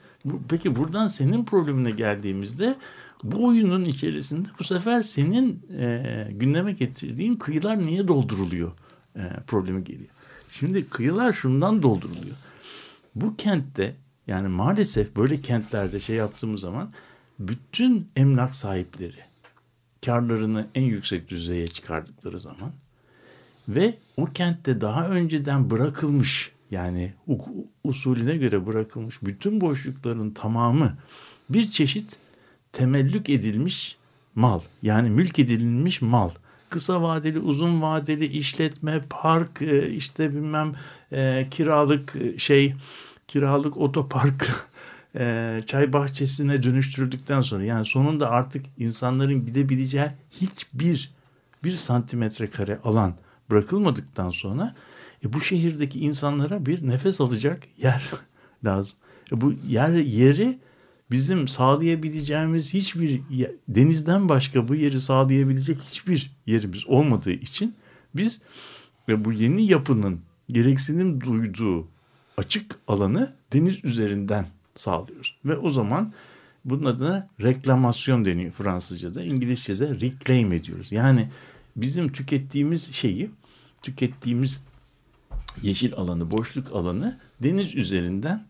[0.48, 2.74] peki buradan senin problemine geldiğimizde
[3.22, 8.72] bu oyunun içerisinde bu sefer senin e, gündeme getirdiğin kıyılar niye dolduruluyor?
[9.16, 10.10] E, problemi geliyor.
[10.48, 12.36] Şimdi kıyılar şundan dolduruluyor.
[13.14, 13.94] Bu kentte
[14.26, 16.90] yani maalesef böyle kentlerde şey yaptığımız zaman
[17.38, 19.26] bütün emlak sahipleri
[20.06, 22.72] karlarını en yüksek düzeye çıkardıkları zaman
[23.68, 27.12] ve o kentte daha önceden bırakılmış yani
[27.84, 30.96] usulüne göre bırakılmış bütün boşlukların tamamı
[31.50, 32.18] bir çeşit
[32.72, 33.96] temellük edilmiş
[34.34, 36.30] mal yani mülk edilmiş mal.
[36.70, 40.72] Kısa vadeli, uzun vadeli işletme, park, e, işte bilmem
[41.12, 42.74] e, kiralık e, şey,
[43.28, 44.66] kiralık otopark,
[45.66, 51.16] çay bahçesine dönüştürüldükten sonra yani sonunda artık insanların gidebileceği hiçbir
[51.64, 53.14] bir santimetre kare alan
[53.50, 54.74] bırakılmadıktan sonra
[55.24, 58.10] e, bu şehirdeki insanlara bir nefes alacak yer
[58.64, 58.96] lazım.
[59.32, 60.58] E, bu yer yeri
[61.10, 63.20] bizim sağlayabileceğimiz hiçbir
[63.68, 67.74] denizden başka bu yeri sağlayabilecek hiçbir yerimiz olmadığı için
[68.14, 68.42] biz
[69.08, 71.88] ve bu yeni yapının gereksinim duyduğu
[72.36, 75.36] açık alanı deniz üzerinden sağlıyoruz.
[75.44, 76.12] Ve o zaman
[76.64, 79.22] bunun adına reklamasyon deniyor Fransızca'da.
[79.22, 80.92] İngilizce'de reclaim ediyoruz.
[80.92, 81.28] Yani
[81.76, 83.30] bizim tükettiğimiz şeyi,
[83.82, 84.64] tükettiğimiz
[85.62, 88.46] yeşil alanı, boşluk alanı deniz üzerinden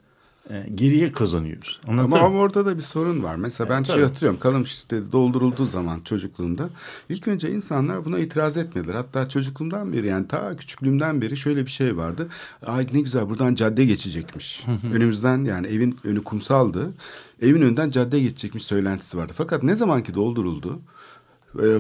[0.74, 1.80] geriye kazanıyoruz.
[1.86, 3.36] Ama, ama orada da bir sorun var.
[3.36, 4.40] Mesela ben evet, şey hatırlıyorum.
[4.40, 6.68] Kalım işte doldurulduğu zaman çocukluğumda
[7.08, 8.94] ilk önce insanlar buna itiraz etmediler.
[8.94, 12.28] Hatta çocukluğumdan beri yani ta küçüklüğümden beri şöyle bir şey vardı.
[12.66, 14.64] Ay ne güzel buradan cadde geçecekmiş.
[14.92, 16.92] Önümüzden yani evin önü kumsaldı.
[17.42, 19.32] Evin önünden cadde geçecekmiş söylentisi vardı.
[19.36, 20.95] Fakat ne zamanki dolduruldu e,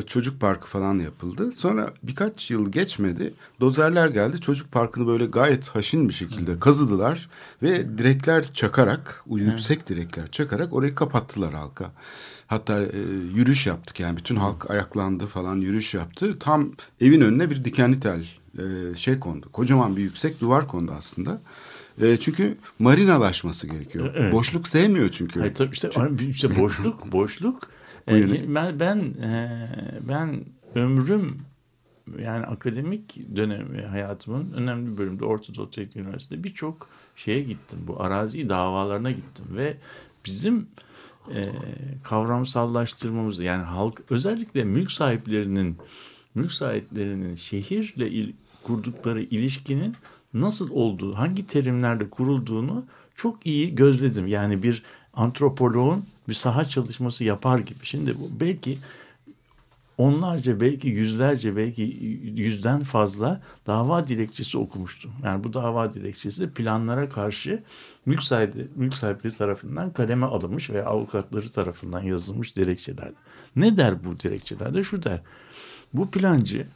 [0.06, 1.52] çocuk parkı falan yapıldı.
[1.52, 3.34] Sonra birkaç yıl geçmedi.
[3.60, 4.40] Dozerler geldi.
[4.40, 7.28] Çocuk parkını böyle gayet haşin bir şekilde kazıdılar
[7.62, 11.92] ve direkler çakarak, yüksek direkler çakarak orayı kapattılar halka.
[12.46, 12.98] Hatta e,
[13.34, 16.38] yürüyüş yaptık yani bütün halk ayaklandı falan yürüyüş yaptı.
[16.38, 18.26] Tam evin önüne bir dikenli tel
[18.58, 19.52] e, şey kondu.
[19.52, 21.40] Kocaman bir yüksek duvar kondu aslında.
[22.00, 24.12] E, çünkü marinalaşması gerekiyor.
[24.16, 24.32] Evet.
[24.32, 25.40] Boşluk sevmiyor çünkü.
[25.40, 26.24] Hayır, tabii işte, çünkü...
[26.24, 27.75] işte boşluk, boşluk
[28.08, 29.60] e, ben ben e,
[30.08, 31.38] ben ömrüm
[32.18, 37.78] yani akademik dönemi hayatımın önemli bir bölümde Orta Doğu Teknik Üniversitesi'nde birçok şeye gittim.
[37.86, 39.76] Bu arazi davalarına gittim ve
[40.26, 40.66] bizim
[41.34, 41.52] e,
[42.02, 45.76] kavramsallaştırmamızda yani halk özellikle mülk sahiplerinin
[46.34, 49.94] mülk sahiplerinin şehirle il, kurdukları ilişkinin
[50.34, 54.26] nasıl olduğu, hangi terimlerle kurulduğunu çok iyi gözledim.
[54.26, 54.82] Yani bir
[55.14, 57.78] antropoloğun bir saha çalışması yapar gibi.
[57.82, 58.78] Şimdi bu belki
[59.98, 61.82] onlarca belki yüzlerce belki
[62.36, 65.12] yüzden fazla dava dilekçesi okumuştum.
[65.24, 67.62] Yani bu dava dilekçesi planlara karşı
[68.06, 73.12] mülk sahibi, mülk sahipleri tarafından kaleme alınmış veya avukatları tarafından yazılmış dilekçeler.
[73.56, 74.82] Ne der bu dilekçelerde?
[74.82, 75.20] Şu der.
[75.92, 76.66] Bu plancı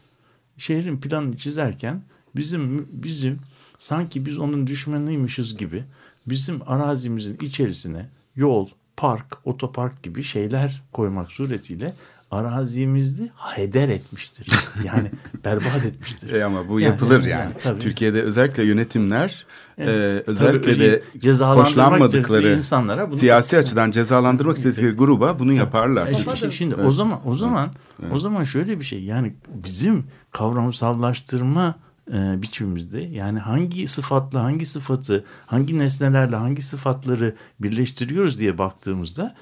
[0.59, 2.03] şehrin planını çizerken
[2.37, 3.39] bizim bizim
[3.79, 5.85] sanki biz onun düşmanıymışız gibi
[6.27, 8.69] bizim arazimizin içerisine yol,
[9.01, 11.95] park, otopark gibi şeyler koymak suretiyle
[12.31, 14.47] arazimizi heder etmiştir.
[14.85, 15.11] Yani
[15.45, 16.33] berbat etmiştir.
[16.33, 17.31] E ama bu yani, yapılır yani.
[17.31, 17.79] yani tabii.
[17.79, 19.47] Türkiye'de özellikle yönetimler
[19.79, 21.03] yani, e, özellikle de
[21.45, 26.07] hoşlanmadıkları insanlara bunu siyasi açıdan cezalandırmak istedikleri gruba bunu yaparlar.
[26.07, 26.87] E, şimdi, şimdi evet.
[26.87, 28.13] o zaman o zaman evet.
[28.15, 31.79] o zaman şöyle bir şey yani bizim kavramsallaştırma
[32.13, 39.35] e, biçimimizde yani hangi sıfatla hangi sıfatı hangi nesnelerle hangi sıfatları birleştiriyoruz diye baktığımızda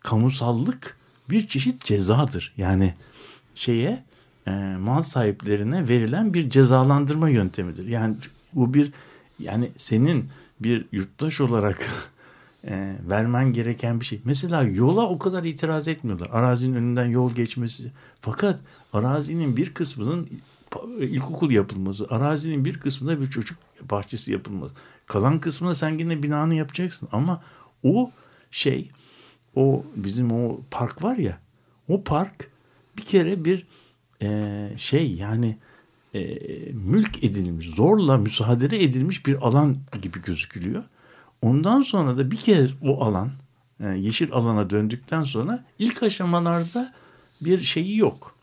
[0.00, 0.96] kamusallık
[1.30, 2.52] bir çeşit cezadır.
[2.56, 2.94] Yani
[3.54, 4.04] şeye
[4.46, 7.86] e, mal sahiplerine verilen bir cezalandırma yöntemidir.
[7.86, 8.14] Yani
[8.54, 8.92] bu bir
[9.38, 10.28] yani senin
[10.60, 11.86] bir yurttaş olarak
[12.64, 14.20] e, vermen gereken bir şey.
[14.24, 16.28] Mesela yola o kadar itiraz etmiyorlar.
[16.32, 17.92] Arazinin önünden yol geçmesi.
[18.20, 18.60] Fakat
[18.92, 20.28] arazinin bir kısmının
[21.00, 23.58] ilkokul yapılması, arazinin bir kısmında bir çocuk
[23.90, 24.74] bahçesi yapılması.
[25.06, 27.42] Kalan kısmına sen yine binanı yapacaksın ama
[27.82, 28.10] o
[28.50, 28.90] şey
[29.54, 31.40] o bizim o park var ya
[31.88, 32.50] o park
[32.96, 33.66] bir kere bir
[34.22, 35.58] e, şey yani
[36.14, 36.20] e,
[36.72, 40.84] mülk edilmiş zorla müsaade edilmiş bir alan gibi gözükülüyor.
[41.42, 43.30] Ondan sonra da bir kere o alan
[43.80, 46.94] e, yeşil alana döndükten sonra ilk aşamalarda
[47.40, 48.39] bir şeyi yok.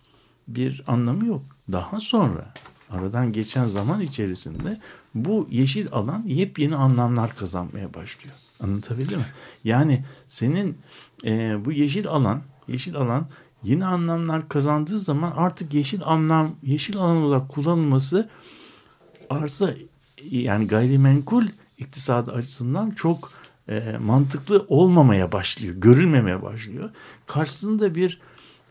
[0.47, 1.41] Bir anlamı yok.
[1.71, 2.53] Daha sonra
[2.89, 4.79] aradan geçen zaman içerisinde
[5.15, 8.35] bu yeşil alan yepyeni anlamlar kazanmaya başlıyor.
[8.59, 9.25] Anlatabildim mi?
[9.63, 10.77] Yani senin
[11.25, 13.27] e, bu yeşil alan, yeşil alan
[13.63, 18.29] yeni anlamlar kazandığı zaman artık yeşil anlam, yeşil alan olarak kullanılması
[19.29, 19.73] arsa
[20.31, 21.43] yani gayrimenkul
[21.77, 23.31] iktisadı açısından çok
[23.69, 26.89] e, mantıklı olmamaya başlıyor, görülmemeye başlıyor.
[27.25, 28.21] Karşısında bir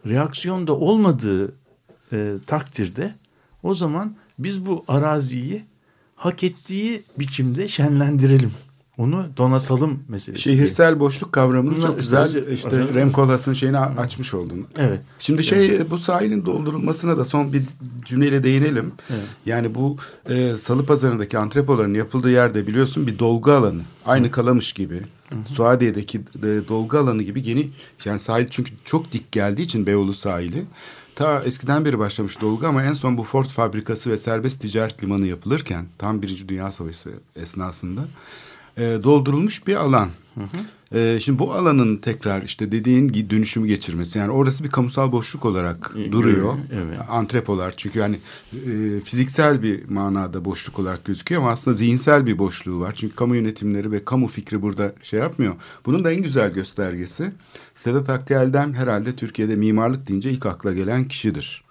[0.06, 1.54] reaksiyon da olmadığı
[2.12, 3.14] e, takdirde
[3.62, 5.64] o zaman Biz bu araziyi
[6.16, 8.50] hak ettiği biçimde şenlendirelim.
[8.98, 10.42] Onu donatalım meselesi.
[10.42, 12.94] Şehirsel boşluk kavramını Bunlar çok güzel sadece- işte Aha.
[12.94, 14.66] Rem Koolhaas'ın şeyini açmış oldun.
[14.76, 15.00] Evet.
[15.18, 17.62] Şimdi şey bu sahilin doldurulmasına da son bir
[18.04, 18.92] cümleyle değinelim.
[19.10, 19.20] Evet.
[19.46, 19.96] Yani bu
[20.28, 23.82] e, Salı Pazarı'ndaki antrepoların yapıldığı yerde biliyorsun bir dolgu alanı.
[24.06, 25.02] Aynı Kalamış gibi.
[25.46, 27.68] Suadiye'deki e, dolgu alanı gibi yeni
[28.04, 30.64] yani sahil çünkü çok dik geldiği için Beyoğlu sahili.
[31.16, 35.26] Ta eskiden beri başlamış dolgu ama en son bu Ford fabrikası ve serbest ticaret limanı
[35.26, 38.00] yapılırken tam Birinci Dünya Savaşı esnasında
[38.76, 40.08] e, doldurulmuş bir alan.
[40.94, 45.94] E, şimdi bu alanın tekrar işte dediğin dönüşümü geçirmesi yani orası bir kamusal boşluk olarak
[45.98, 46.54] E, duruyor.
[46.72, 46.98] evet.
[47.08, 48.18] Antrepolar çünkü yani
[48.52, 52.94] e, fiziksel bir manada boşluk olarak gözüküyor ama aslında zihinsel bir boşluğu var.
[52.96, 55.54] Çünkü kamu yönetimleri ve kamu fikri burada şey yapmıyor.
[55.86, 57.32] Bunun da en güzel göstergesi
[57.74, 61.64] Sedat Hakkı Eldem herhalde Türkiye'de mimarlık deyince ilk akla gelen kişidir.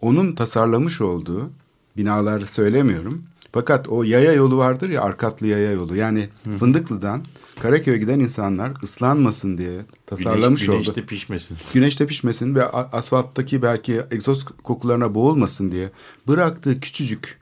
[0.00, 1.50] Onun tasarlamış olduğu
[1.96, 3.22] binaları söylemiyorum.
[3.52, 5.96] Fakat o yaya yolu vardır ya arkatlı yaya yolu.
[5.96, 7.24] Yani Fındıklı'dan
[7.62, 10.82] Karaköy'e giden insanlar ıslanmasın diye tasarlamış Güneş, oldu.
[10.82, 11.58] güneşte pişmesin.
[11.74, 15.90] Güneşte pişmesin ve asfalttaki belki egzoz kokularına boğulmasın diye
[16.28, 17.38] bıraktığı küçücük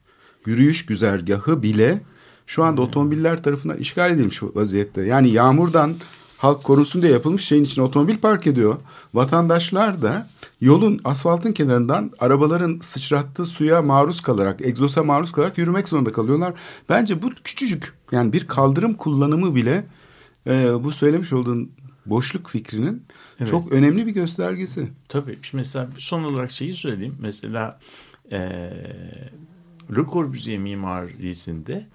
[0.46, 2.00] yürüyüş güzergahı bile
[2.46, 5.02] şu anda otomobiller tarafından işgal edilmiş vaziyette.
[5.02, 5.94] Yani yağmurdan
[6.38, 8.76] halk korunsun yapılmış şeyin içine otomobil park ediyor.
[9.14, 10.28] Vatandaşlar da
[10.60, 16.54] yolun asfaltın kenarından arabaların sıçrattığı suya maruz kalarak, egzosa maruz kalarak yürümek zorunda kalıyorlar.
[16.88, 19.84] Bence bu küçücük yani bir kaldırım kullanımı bile
[20.46, 21.70] e, bu söylemiş olduğun
[22.06, 23.02] boşluk fikrinin
[23.40, 23.50] Evet.
[23.50, 24.88] çok önemli bir göstergesi.
[25.08, 25.38] Tabii.
[25.42, 27.16] Şimdi mesela son olarak şeyi söyleyeyim.
[27.20, 27.78] Mesela
[28.30, 29.30] eee
[29.96, 31.86] Le Corbusier mimarisinde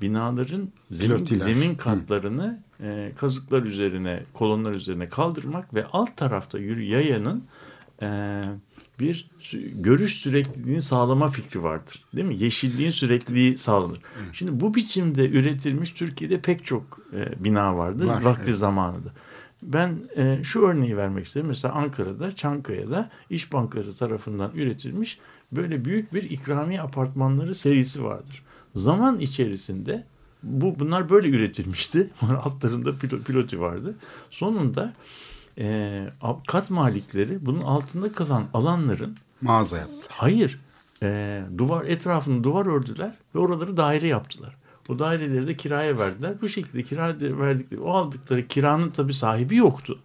[0.00, 1.38] binaların zemin, Pilotiler.
[1.38, 1.76] zemin Hı.
[1.76, 7.44] katlarını eee, kazıklar üzerine, kolonlar üzerine kaldırmak ve alt tarafta yürü yayanın
[8.02, 8.42] eee,
[9.00, 9.30] bir
[9.74, 12.04] görüş sürekliliğini sağlama fikri vardır.
[12.16, 12.36] Değil mi?
[12.38, 13.98] Yeşilliğin sürekliliği sağlanır.
[14.32, 18.56] Şimdi bu biçimde üretilmiş Türkiye'de pek çok e, bina vardı Var, vakti evet.
[18.58, 19.12] zamanında.
[19.62, 21.46] Ben e, şu örneği vermek isterim.
[21.46, 25.18] Mesela Ankara'da, Çankaya'da İş Bankası tarafından üretilmiş
[25.52, 28.42] böyle büyük bir ikramiye apartmanları serisi vardır.
[28.76, 30.04] Zaman içerisinde
[30.42, 32.10] bu bunlar böyle üretilmişti.
[32.44, 33.94] Altlarında pilo- piloti vardı.
[34.30, 34.92] Sonunda
[35.58, 35.98] e,
[36.46, 40.06] kat malikleri bunun altında kalan alanların Mağaza yaptı.
[40.08, 40.60] Hayır.
[41.02, 44.56] Ee, duvar etrafını duvar ördüler ve oraları daire yaptılar.
[44.88, 46.34] O daireleri de kiraya verdiler.
[46.40, 49.98] Bu şekilde kira verdikleri, o aldıkları kiranın tabii sahibi yoktu.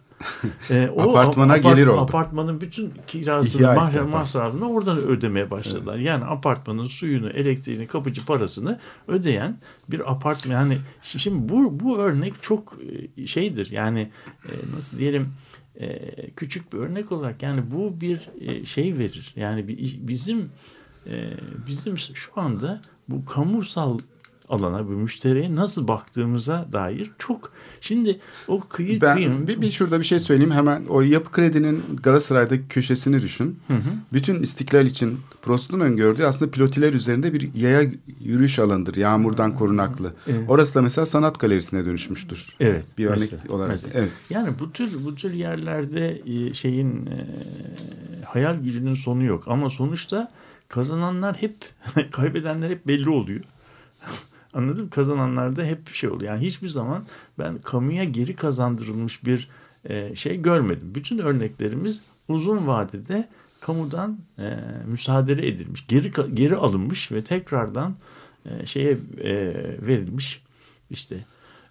[0.70, 2.00] Ee, Apartmana gelir oldu.
[2.00, 4.08] Apartmanın bütün kirasını, apartman.
[4.08, 5.96] masrafını oradan ödemeye başladılar.
[5.96, 9.58] Yani apartmanın suyunu, elektriğini, kapıcı parasını ödeyen
[9.88, 10.52] bir apartman.
[10.54, 12.76] Yani şi- şimdi bu bu örnek çok
[13.16, 13.70] e, şeydir.
[13.70, 14.10] Yani
[14.48, 15.28] e, nasıl diyelim
[15.80, 15.98] e,
[16.30, 19.32] küçük bir örnek olarak yani bu bir e, şey verir.
[19.36, 19.68] Yani
[20.08, 20.50] bizim
[21.06, 21.30] e,
[21.66, 23.98] bizim şu anda bu kamusal
[24.48, 30.00] alana, bu müşteriye nasıl baktığımıza dair çok şimdi o kıyı Ben kıyım bir, bir şurada
[30.00, 30.86] bir şey söyleyeyim hemen.
[30.88, 33.58] O yapı kredinin Galatasaray'daki köşesini düşün.
[34.12, 38.96] Bütün istiklal için Prost'un öngördüğü aslında pilotiler üzerinde bir yaya yürüyüş alanıdır.
[38.96, 40.12] Yağmurdan korunaklı.
[40.26, 40.44] Evet.
[40.48, 42.56] Orası da mesela sanat galerisine dönüşmüştür.
[42.60, 42.84] Evet.
[42.98, 43.72] Bir örnek mesela, olarak.
[43.72, 43.92] mesela.
[43.94, 44.10] Evet.
[44.30, 47.26] Yani bu tür bu tür yerlerde e, şeyin e,
[48.24, 50.32] hayal gücünün sonu yok ama sonuçta
[50.68, 51.54] kazananlar hep
[52.12, 53.40] kaybedenler hep belli oluyor.
[54.54, 54.90] Anladın mı?
[54.90, 56.32] Kazananlarda hep şey oluyor.
[56.32, 57.04] Yani hiçbir zaman
[57.38, 59.48] ben kamuya geri kazandırılmış bir
[59.84, 60.92] e, şey görmedim.
[60.94, 63.28] Bütün örneklerimiz uzun vadede
[63.60, 67.94] kamudan e, müsaade edilmiş, geri geri alınmış ve tekrardan
[68.46, 69.54] e, şeye e,
[69.86, 70.42] verilmiş
[70.90, 71.24] işte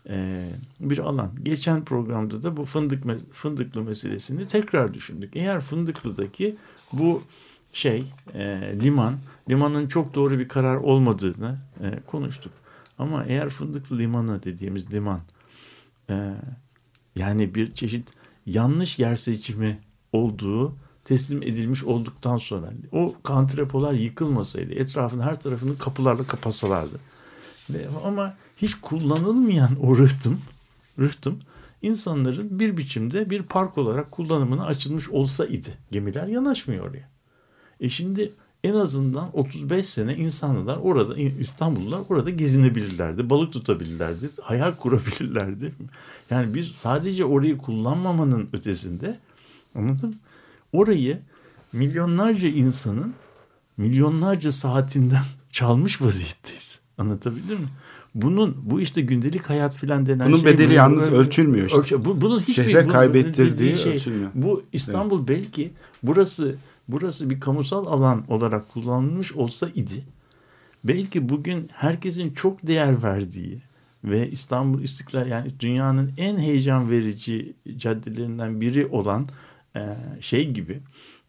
[0.09, 0.45] e,
[0.79, 1.31] bir alan.
[1.43, 5.35] Geçen programda da bu fındık fındıklı meselesini tekrar düşündük.
[5.35, 6.55] Eğer fındıklıdaki
[6.93, 7.23] bu
[7.73, 9.15] şey e, liman,
[9.49, 12.60] limanın çok doğru bir karar olmadığını e, konuştuk.
[13.01, 15.21] Ama eğer fındıklı limanı dediğimiz liman
[16.09, 16.33] e,
[17.15, 18.13] yani bir çeşit
[18.45, 19.79] yanlış yer seçimi
[20.11, 26.99] olduğu teslim edilmiş olduktan sonra o kantrepolar yıkılmasaydı etrafın her tarafını kapılarla kapasalardı
[27.69, 30.41] ve, ama hiç kullanılmayan o rıhtım,
[30.99, 31.39] rıhtım
[31.81, 35.77] insanların bir biçimde bir park olarak kullanımına açılmış olsa idi.
[35.91, 37.09] Gemiler yanaşmıyor oraya.
[37.79, 38.33] E şimdi
[38.63, 45.73] en azından 35 sene insanlar orada İstanbullular orada gezinebilirlerdi, balık tutabilirlerdi, hayal kurabilirlerdi.
[46.29, 49.19] Yani bir sadece orayı kullanmamanın ötesinde
[49.75, 50.15] anladın mı?
[50.73, 51.19] Orayı
[51.73, 53.13] milyonlarca insanın
[53.77, 56.79] milyonlarca saatinden çalmış vaziyetteyiz.
[56.97, 57.67] Anlatabildim mi?
[58.15, 61.79] Bunun bu işte gündelik hayat filan denen Bunun şey bedeli bu- yalnız bu- ölçülmüyor işte.
[61.79, 64.29] ölçü- bu, bunun hiçbir Şehre kaybettirdiği şey, ölçülmüyor.
[64.35, 65.71] Bu İstanbul belki
[66.03, 66.55] burası
[66.91, 70.03] burası bir kamusal alan olarak kullanılmış olsa idi
[70.83, 73.61] belki bugün herkesin çok değer verdiği
[74.03, 79.27] ve İstanbul İstiklal yani dünyanın en heyecan verici caddelerinden biri olan
[79.75, 80.79] e, şey gibi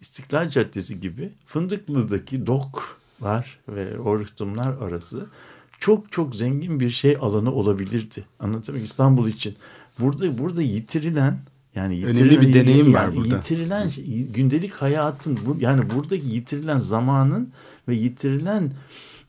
[0.00, 5.26] İstiklal Caddesi gibi Fındıklı'daki doklar ve o rıhtımlar arası
[5.78, 8.24] çok çok zengin bir şey alanı olabilirdi.
[8.40, 8.84] Muyum?
[8.84, 9.56] İstanbul için.
[9.98, 11.38] Burada burada yitirilen
[11.74, 13.34] yani Önemli bir deneyim yani var burada.
[13.34, 17.48] Yitirilen şey, gündelik hayatın bu yani buradaki yitirilen zamanın
[17.88, 18.70] ve yitirilen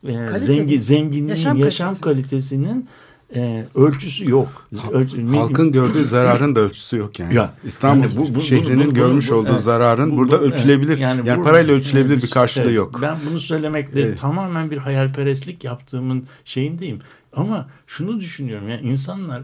[0.07, 2.01] e, zengin zenginliğin yaşam, Yaşam kalitesi.
[2.01, 2.87] kalitesinin
[3.35, 4.67] e, ölçüsü yok.
[4.91, 7.35] Ölçü- Halkın gördüğü zararın da ölçüsü yok yani.
[7.35, 9.61] Ya, İstanbul yani bu- bu- şehrinin bu- bu- görmüş bu- olduğu evet.
[9.61, 10.87] zararın Bu- burada bu- ölçülebilir.
[10.89, 10.99] evet.
[10.99, 12.75] Yani, burada- parayla ölçülebilir Evet, bir karşılığı evet.
[12.75, 12.99] yok.
[13.01, 14.17] Ben bunu söylemekte Evet.
[14.19, 16.99] tamamen bir hayalperestlik yaptığımın şeyindeyim.
[17.33, 19.43] Ama şunu düşünüyorum yani insanlar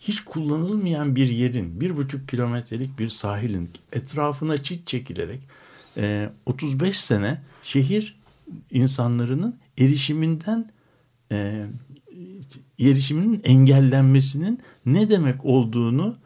[0.00, 5.40] hiç kullanılmayan bir yerin bir buçuk kilometrelik bir sahilin etrafına çit çekilerek
[5.96, 8.20] e, 35 sene şehir
[8.70, 10.70] insanlarının erişiminden
[11.32, 11.66] e,
[12.80, 16.16] erişiminin engellenmesinin ne demek olduğunu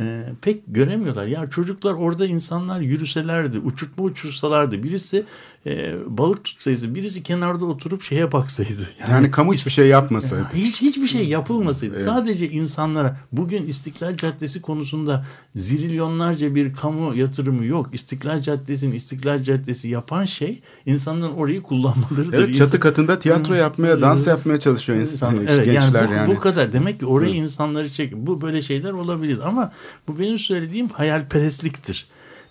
[0.00, 1.26] e, pek göremiyorlar.
[1.26, 5.24] Ya çocuklar orada insanlar yürüselerdi, uçurtma uçursalardı, birisi
[5.66, 8.88] e, balık tutsaydı, birisi kenarda oturup şeye baksaydı.
[9.10, 10.46] Yani kamu hiçbir şey yapmasaydı.
[10.54, 12.02] Hiç hiçbir şey yapılmasaydı.
[12.02, 17.90] Sadece insanlara bugün İstiklal Caddesi konusunda zirilyonlarca bir kamu yatırımı yok.
[17.92, 22.38] İstiklal Caddesi'nin İstiklal Caddesi yapan şey insanların orayı kullanmalarıdır.
[22.38, 26.14] Evet İnsan- çatı katında tiyatro yapmaya, dans yapmaya çalışıyor insan, İnsan- evet, gençler yani bu,
[26.14, 26.36] yani.
[26.36, 26.72] bu kadar.
[26.72, 28.16] Demek ki oraya insanları çek.
[28.16, 29.72] Bu böyle şeyler olabilir ama
[30.08, 32.06] bu benim söylediğim hayalperestliktir.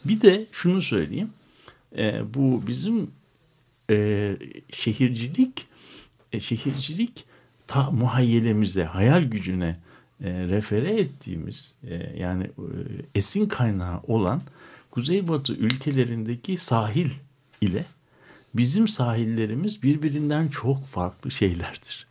[0.05, 1.29] Bir de şunu söyleyeyim.
[1.97, 3.11] Ee, bu bizim
[3.89, 4.37] e,
[4.69, 5.67] şehircilik
[6.33, 7.25] e, şehircilik
[7.67, 9.75] ta muhayyelemize, hayal gücüne
[10.23, 12.67] e, refere ettiğimiz e, yani e,
[13.15, 14.41] esin kaynağı olan
[14.91, 17.09] Kuzeybatı ülkelerindeki sahil
[17.61, 17.85] ile
[18.53, 22.07] bizim sahillerimiz birbirinden çok farklı şeylerdir.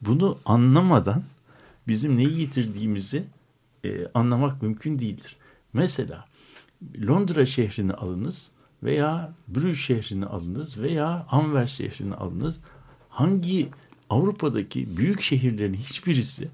[0.00, 1.24] Bunu anlamadan
[1.88, 3.24] bizim neyi yitirdiğimizi
[3.84, 5.36] e, anlamak mümkün değildir.
[5.72, 6.24] Mesela
[7.06, 8.52] Londra şehrini alınız
[8.82, 12.60] veya Brüj şehrini alınız veya Anvers şehrini alınız.
[13.08, 13.68] Hangi
[14.10, 16.48] Avrupa'daki büyük şehirlerin hiçbirisi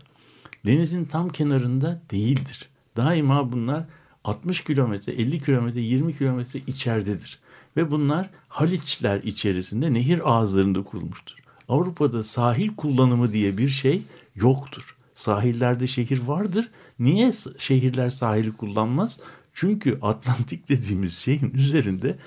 [0.66, 2.68] denizin tam kenarında değildir.
[2.97, 3.85] Daima bunlar
[4.24, 7.39] 60 kilometre, 50 kilometre, 20 kilometre içeridedir.
[7.77, 11.37] Ve bunlar Haliçler içerisinde nehir ağızlarında kurulmuştur.
[11.68, 14.03] Avrupa'da sahil kullanımı diye bir şey
[14.35, 14.97] yoktur.
[15.14, 16.70] Sahillerde şehir vardır.
[16.99, 19.18] Niye şehirler sahili kullanmaz?
[19.57, 22.18] Çünkü Atlantik dediğimiz şeyin üzerinde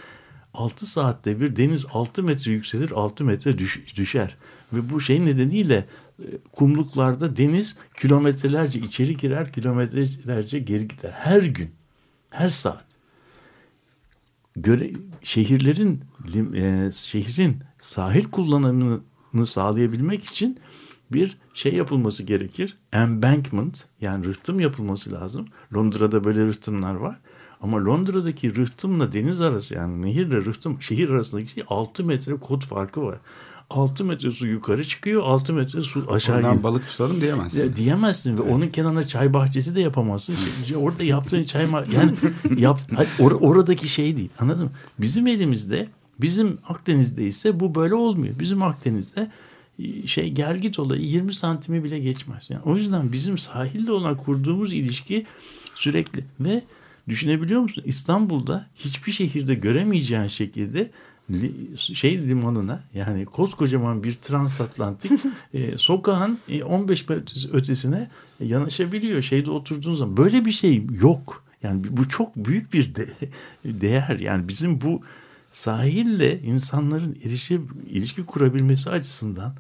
[0.54, 4.38] 6 saatte bir deniz 6 metre yükselir 6 metre düş- düşer.
[4.74, 5.86] Ve bu şey nedeniyle
[6.20, 11.12] e, kumluklarda deniz kilometrelerce içeri girer kilometrelerce geri gider.
[11.12, 11.72] Her gün
[12.30, 12.86] her saat
[14.56, 14.92] göre
[15.24, 16.04] şehirlerin
[16.56, 20.60] e, şehrin sahil kullanımını sağlayabilmek için
[21.12, 22.78] bir şey yapılması gerekir.
[22.94, 25.48] Embankment yani rıhtım yapılması lazım.
[25.76, 27.20] Londra'da böyle rıhtımlar var.
[27.62, 33.02] Ama Londra'daki rıhtımla deniz arası yani nehirle rıhtım şehir arasındaki şey 6 metre kod farkı
[33.04, 33.18] var.
[33.70, 36.64] 6 metre su yukarı çıkıyor 6 metre su aşağı Oradan gidiyor.
[36.64, 37.64] balık tutalım diyemezsin.
[37.64, 40.36] Ya diyemezsin ve onun kenarına çay bahçesi de yapamazsın.
[40.78, 42.14] Orada yaptığın çay yani
[42.62, 42.80] yap,
[43.20, 44.72] or- oradaki şey değil anladın mı?
[45.00, 45.88] Bizim elimizde
[46.22, 48.40] bizim Akdeniz'de ise bu böyle olmuyor.
[48.40, 49.32] Bizim Akdeniz'de
[50.06, 52.50] şey gel git olayı 20 santimi bile geçmez.
[52.50, 55.26] Yani o yüzden bizim sahille olan kurduğumuz ilişki
[55.76, 56.64] sürekli ve
[57.10, 57.84] düşünebiliyor musun?
[57.86, 60.92] İstanbul'da hiçbir şehirde göremeyeceğin şekilde
[61.78, 65.12] şey limanına yani koskocaman bir transatlantik
[65.54, 68.10] e, sokağın e, 15 metre ötesine
[68.40, 69.22] yanaşabiliyor.
[69.22, 71.44] Şeyde oturduğun zaman böyle bir şey yok.
[71.64, 73.14] Yani bu çok büyük bir de-
[73.66, 74.20] değer.
[74.20, 75.02] Yani bizim bu
[75.52, 79.54] sahille insanların erişip ilişki kurabilmesi açısından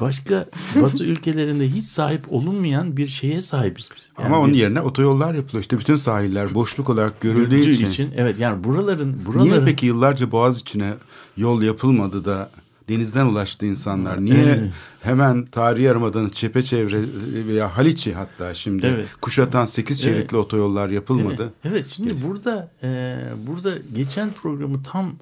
[0.00, 0.46] başka
[0.80, 4.10] Batı ülkelerinde hiç sahip olunmayan bir şeye sahibiz biz.
[4.18, 5.60] Yani Ama onun bir- yerine otoyollar yapılıyor.
[5.62, 8.10] İşte bütün sahiller boşluk olarak görüldüğü Görüldüğü için.
[8.16, 10.92] evet yani buraların buraların Niye peki yıllarca Boğaz içine
[11.36, 12.50] yol yapılmadı da
[12.88, 14.24] denizden ulaştı insanlar?
[14.24, 14.70] Niye Evet.
[15.00, 17.00] hemen tarihi yarımadanın çepeçevre
[17.46, 19.06] veya Haliç'i hatta şimdi Evet.
[19.20, 20.14] kuşatan 8 Evet.
[20.14, 21.42] şeritli otoyollar yapılmadı?
[21.42, 23.16] Evet, evet şimdi burada e,
[23.46, 25.12] burada geçen programı tam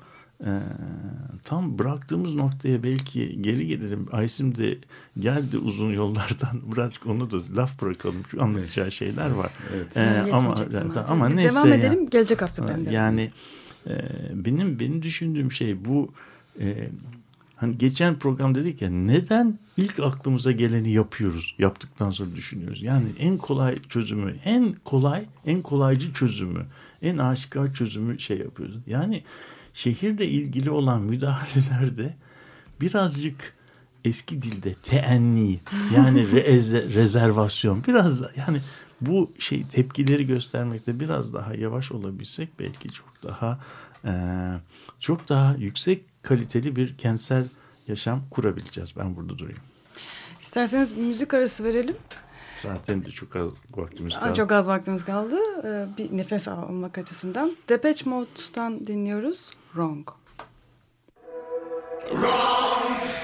[0.45, 0.51] e,
[1.45, 4.07] tam bıraktığımız noktaya belki geri gelelim.
[4.13, 4.79] Aysim de
[5.19, 6.73] geldi uzun yollardan.
[6.73, 8.23] Birazcık onu da laf bırakalım.
[8.31, 9.53] Şu anlatacağı şeyler var.
[9.77, 9.97] Evet.
[9.97, 10.55] E, ama
[11.07, 11.57] ama Bir neyse.
[11.57, 12.11] Devam edelim.
[12.11, 12.91] Gelecek hafta ben de.
[12.91, 13.31] Yani
[13.87, 13.95] e,
[14.35, 16.13] benim benim düşündüğüm şey bu
[16.61, 16.89] e,
[17.57, 23.37] hani geçen program dedik ya neden ilk aklımıza geleni yapıyoruz yaptıktan sonra düşünüyoruz yani en
[23.37, 26.67] kolay çözümü en kolay en kolaycı çözümü
[27.03, 29.23] en aşikar çözümü şey yapıyoruz yani
[29.77, 32.15] şehirle ilgili olan müdahalelerde
[32.81, 33.55] birazcık
[34.05, 35.61] eski dilde teenni
[35.95, 38.61] yani re- rezervasyon biraz da yani
[39.01, 43.59] bu şey tepkileri göstermekte biraz daha yavaş olabilsek belki çok daha
[44.05, 44.13] e,
[45.01, 47.47] çok daha yüksek kaliteli bir kentsel
[47.89, 48.97] yaşam kurabileceğiz.
[48.97, 49.61] Ben burada durayım.
[50.43, 51.97] İsterseniz bir müzik arası verelim.
[52.63, 54.35] Zaten de çok az vaktimiz kaldı.
[54.35, 55.37] Çok az vaktimiz kaldı.
[55.65, 57.57] Ee, bir nefes almak açısından.
[57.69, 59.51] Depeche Mode'dan dinliyoruz.
[59.77, 60.09] Wrong.
[62.11, 63.16] I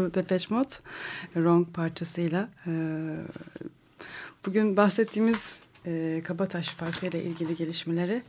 [0.00, 0.68] diyordu Depeche Mode.
[1.34, 2.48] Wrong parçasıyla.
[2.66, 2.70] Ee,
[4.46, 8.22] Bugün bahsettiğimiz e, Kabataş Parkı ile ilgili gelişmeleri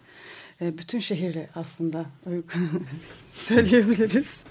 [0.61, 2.05] e, bütün şehirle aslında
[3.37, 4.43] söyleyebiliriz.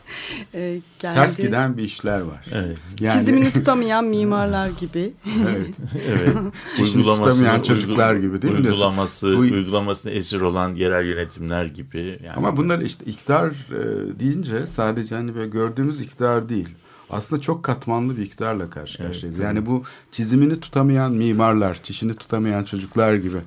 [0.55, 1.47] E, Ters geldi.
[1.49, 2.47] giden bir işler var.
[2.53, 2.77] Evet.
[3.01, 5.13] Yani, Çizimini tutamayan mimarlar gibi.
[5.49, 5.75] evet.
[6.09, 6.37] Evet.
[6.77, 8.61] Çişini tutamayan çocuklar gibi değil mi?
[8.61, 12.19] Uygulaması, Bu- uygulamasına esir olan yerel yönetimler gibi.
[12.25, 16.69] Yani Ama bunlar işte iktidar e, deyince sadece hani böyle gördüğümüz iktidar değil.
[17.11, 19.39] Aslında çok katmanlı bir iktidarla karşı karşıyayız.
[19.39, 23.39] yani bu çizimini tutamayan mimarlar, çişini tutamayan çocuklar gibi.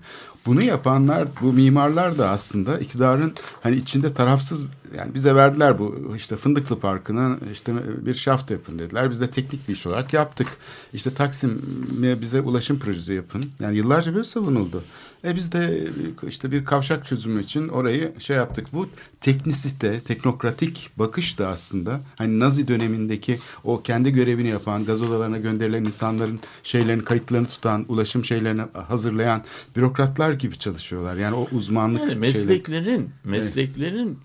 [0.45, 4.65] Bunu yapanlar, bu mimarlar da aslında iktidarın hani içinde tarafsız
[4.97, 7.73] yani bize verdiler bu işte Fındıklı Parkı'nın işte
[8.05, 9.11] bir şaft yapın dediler.
[9.11, 10.47] Biz de teknik bir iş olarak yaptık.
[10.93, 13.45] İşte Taksim'e bize ulaşım projesi yapın.
[13.59, 14.83] Yani yıllarca böyle savunuldu.
[15.25, 15.87] E biz de
[16.27, 18.67] işte bir kavşak çözümü için orayı şey yaptık.
[18.73, 18.87] Bu
[19.21, 25.83] teknisite, teknokratik bakış da aslında hani Nazi dönemindeki o kendi görevini yapan, gaz odalarına gönderilen
[25.83, 29.43] insanların şeylerin kayıtlarını tutan, ulaşım şeylerini hazırlayan
[29.75, 31.15] bürokratlar gibi çalışıyorlar.
[31.15, 32.19] Yani o uzmanlık Yani şeyleri.
[32.19, 34.19] mesleklerin mesleklerin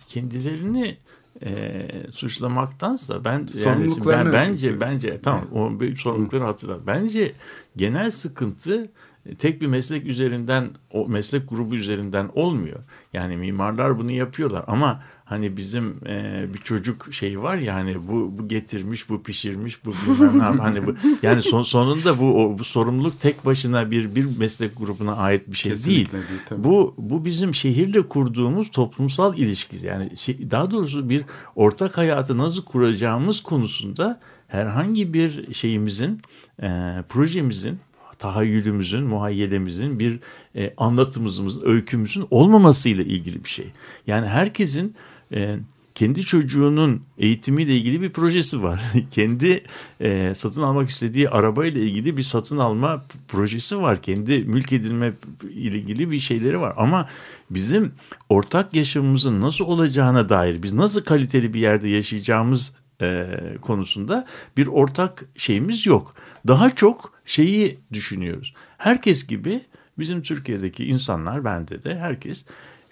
[0.59, 0.97] kendilerini
[1.43, 6.79] e, suçlamaktansa ben yani ben bence bence tamam o sorumlulukları hatırlar.
[6.87, 7.33] Bence
[7.77, 8.91] genel sıkıntı
[9.39, 12.79] tek bir meslek üzerinden o meslek grubu üzerinden olmuyor.
[13.13, 18.39] Yani mimarlar bunu yapıyorlar ama hani bizim e, bir çocuk şeyi var ya hani bu
[18.39, 22.65] bu getirmiş bu pişirmiş bu bilmem ne hani bu yani son, sonunda bu o, bu
[22.65, 25.77] sorumluluk tek başına bir bir meslek grubuna ait bir şey değil.
[25.77, 26.65] Kesinlikle değil, tabii.
[26.65, 29.87] Bu bu bizim şehirle kurduğumuz toplumsal ilişki.
[29.87, 31.25] Yani şey- daha doğrusu bir
[31.57, 36.21] ortak hayatı nasıl kuracağımız konusunda herhangi bir şeyimizin,
[36.63, 36.69] e,
[37.09, 37.79] projemizin,
[38.19, 40.21] tahayyülümüzün, muhayyelemizin, bir
[40.57, 43.67] e, anlatımımızın, öykümüzün olmamasıyla ilgili bir şey.
[44.07, 44.95] Yani herkesin
[45.35, 45.57] e,
[45.99, 48.81] kendi çocuğunun eğitimiyle ilgili bir projesi var.
[49.11, 49.65] kendi
[50.01, 54.03] e, satın almak istediği arabayla ilgili bir satın alma projesi var.
[54.03, 55.13] Kendi mülk edilme
[55.43, 56.75] ile ilgili bir şeyleri var.
[56.77, 57.09] Ama
[57.51, 57.93] bizim
[58.29, 63.27] ortak yaşamımızın nasıl olacağına dair, biz nasıl kaliteli bir yerde yaşayacağımız e,
[63.63, 64.27] konusunda
[64.57, 66.15] bir ortak şeyimiz yok.
[66.47, 68.55] Daha çok şeyi düşünüyoruz.
[68.79, 69.61] Herkes gibi
[69.99, 72.47] bizim Türkiye'deki insanlar, bende de herkes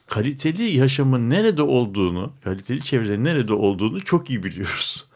[0.07, 5.07] kaliteli yaşamın nerede olduğunu, kaliteli çevrelerin nerede olduğunu çok iyi biliyoruz.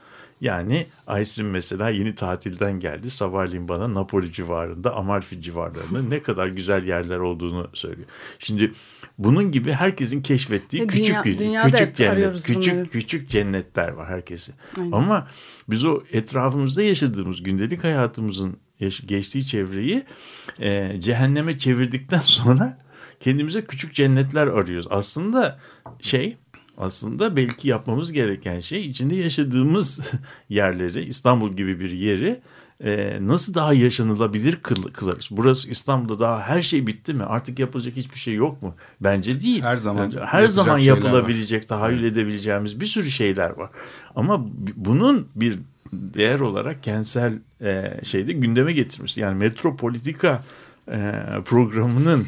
[0.41, 3.11] Yani Aysin mesela yeni tatilden geldi.
[3.11, 8.09] Sabahleyin bana Napoli civarında, Amalfi civarlarında ne kadar güzel yerler olduğunu söylüyor.
[8.39, 8.73] Şimdi
[9.19, 12.89] bunun gibi herkesin keşfettiği küçük dünya- küçük dünyada hep cennet, küçük bunları.
[12.89, 14.55] küçük cennetler var herkesin.
[14.79, 14.93] Aynen.
[14.93, 15.29] Ama
[15.71, 18.57] biz o etrafımızda yaşadığımız gündelik hayatımızın
[19.07, 20.03] geçtiği çevreyi
[20.61, 22.79] e, cehenneme çevirdikten sonra
[23.21, 24.87] kendimize küçük cennetler arıyoruz.
[24.91, 25.59] Aslında
[26.01, 26.37] şey
[26.79, 30.13] aslında belki yapmamız gereken şey içinde yaşadığımız
[30.49, 32.41] yerleri İstanbul gibi bir yeri
[32.85, 35.29] e, nasıl daha yaşanılabilir kıl- kılarız?
[35.31, 37.25] Burası İstanbul'da daha her şey bitti mi?
[37.25, 38.75] Artık yapılacak hiçbir şey yok mu?
[39.01, 39.63] Bence değil.
[39.63, 40.97] Her zaman Bence her zaman şeyler var.
[41.03, 43.71] yapılabilecek, tahayyül edebileceğimiz bir sürü şeyler var.
[44.17, 44.47] Ama
[44.77, 45.59] bunun bir
[45.93, 49.17] değer olarak kentsel e, şeyde gündeme getirmiş.
[49.19, 50.43] Yani metropolitika
[50.89, 51.13] e,
[51.45, 52.27] programının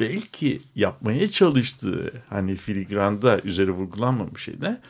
[0.00, 4.80] belki yapmaya çalıştığı hani filigranda üzeri vurgulanmamış şeyler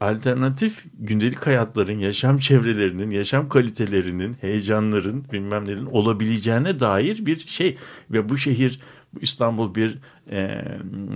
[0.00, 7.76] alternatif gündelik hayatların, yaşam çevrelerinin, yaşam kalitelerinin, heyecanların, bilmem nelerin olabileceğine dair bir şey.
[8.10, 8.80] Ve bu şehir,
[9.14, 9.98] bu İstanbul bir
[10.30, 10.64] e,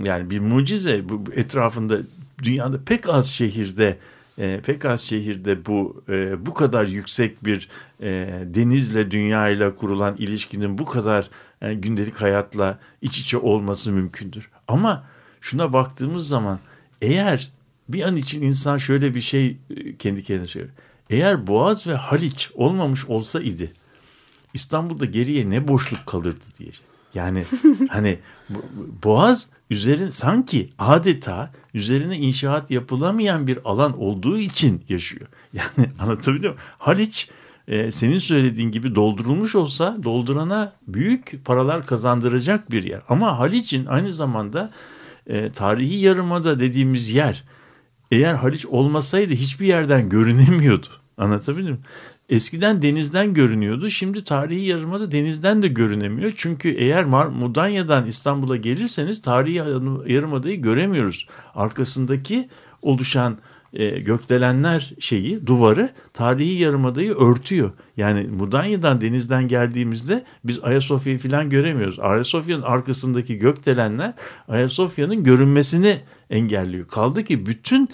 [0.03, 1.09] yani bir mucize.
[1.09, 1.97] Bu etrafında
[2.43, 3.97] dünyada pek az şehirde
[4.37, 7.69] e, pek az şehirde bu e, bu kadar yüksek bir
[8.01, 11.29] e, denizle dünyayla kurulan ilişkinin bu kadar
[11.65, 14.49] e, gündelik hayatla iç içe olması mümkündür.
[14.67, 15.07] Ama
[15.41, 16.59] şuna baktığımız zaman
[17.01, 17.51] eğer
[17.89, 20.73] bir an için insan şöyle bir şey e, kendi kendine söylüyor.
[21.09, 23.73] Eğer Boğaz ve Haliç olmamış olsa idi
[24.53, 26.69] İstanbul'da geriye ne boşluk kalırdı diye.
[27.13, 27.45] Yani
[27.89, 28.19] hani
[29.03, 35.27] Boğaz üzerin sanki adeta üzerine inşaat yapılamayan bir alan olduğu için yaşıyor.
[35.53, 36.67] Yani anlatabiliyor muyum?
[36.77, 37.29] Haliç
[37.67, 43.01] e, senin söylediğin gibi doldurulmuş olsa doldurana büyük paralar kazandıracak bir yer.
[43.09, 44.71] Ama Haliç'in aynı zamanda
[45.27, 47.43] e, tarihi yarımada dediğimiz yer
[48.11, 50.87] eğer Haliç olmasaydı hiçbir yerden görünemiyordu.
[51.17, 51.79] Anlatabildim mi?
[52.29, 53.89] Eskiden denizden görünüyordu.
[53.89, 56.33] Şimdi tarihi yarımada denizden de görünemiyor.
[56.35, 61.27] Çünkü eğer Mar Mudanya'dan İstanbul'a gelirseniz tarihi yarım- yarımadayı göremiyoruz.
[61.55, 62.49] Arkasındaki
[62.81, 63.37] oluşan
[63.75, 67.71] e, gökdelenler şeyi duvarı tarihi yarımadayı örtüyor.
[67.97, 71.99] Yani Mudanya'dan denizden geldiğimizde biz Ayasofya'yı falan göremiyoruz.
[71.99, 74.13] Ayasofya'nın arkasındaki gökdelenler
[74.47, 75.99] Ayasofya'nın görünmesini
[76.29, 76.87] engelliyor.
[76.87, 77.89] Kaldı ki bütün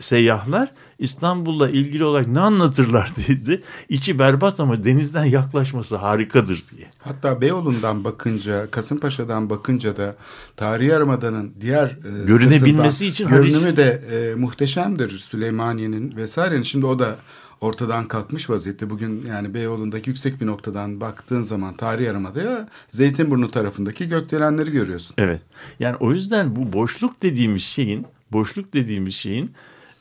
[0.00, 0.72] seyyahlar
[1.02, 3.62] İstanbul'la ilgili olarak ne anlatırlar dedi.
[3.88, 6.86] İçi berbat ama denizden yaklaşması harikadır diye.
[6.98, 10.16] Hatta Beyoğlu'ndan bakınca, Kasımpaşa'dan bakınca da
[10.56, 16.62] Tarihi Yarımada'nın diğer e, Görünebilmesi için görünümü de e, muhteşemdir Süleymaniye'nin vesairenin.
[16.62, 17.16] Şimdi o da
[17.60, 18.90] ortadan kalkmış vaziyette.
[18.90, 25.14] Bugün yani Beyoğlu'ndaki yüksek bir noktadan baktığın zaman Tarihi Yarımada'ya Zeytinburnu tarafındaki gökdelenleri görüyorsun.
[25.18, 25.40] Evet.
[25.78, 29.52] Yani o yüzden bu boşluk dediğimiz şeyin, boşluk dediğimiz şeyin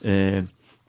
[0.06, 0.44] e,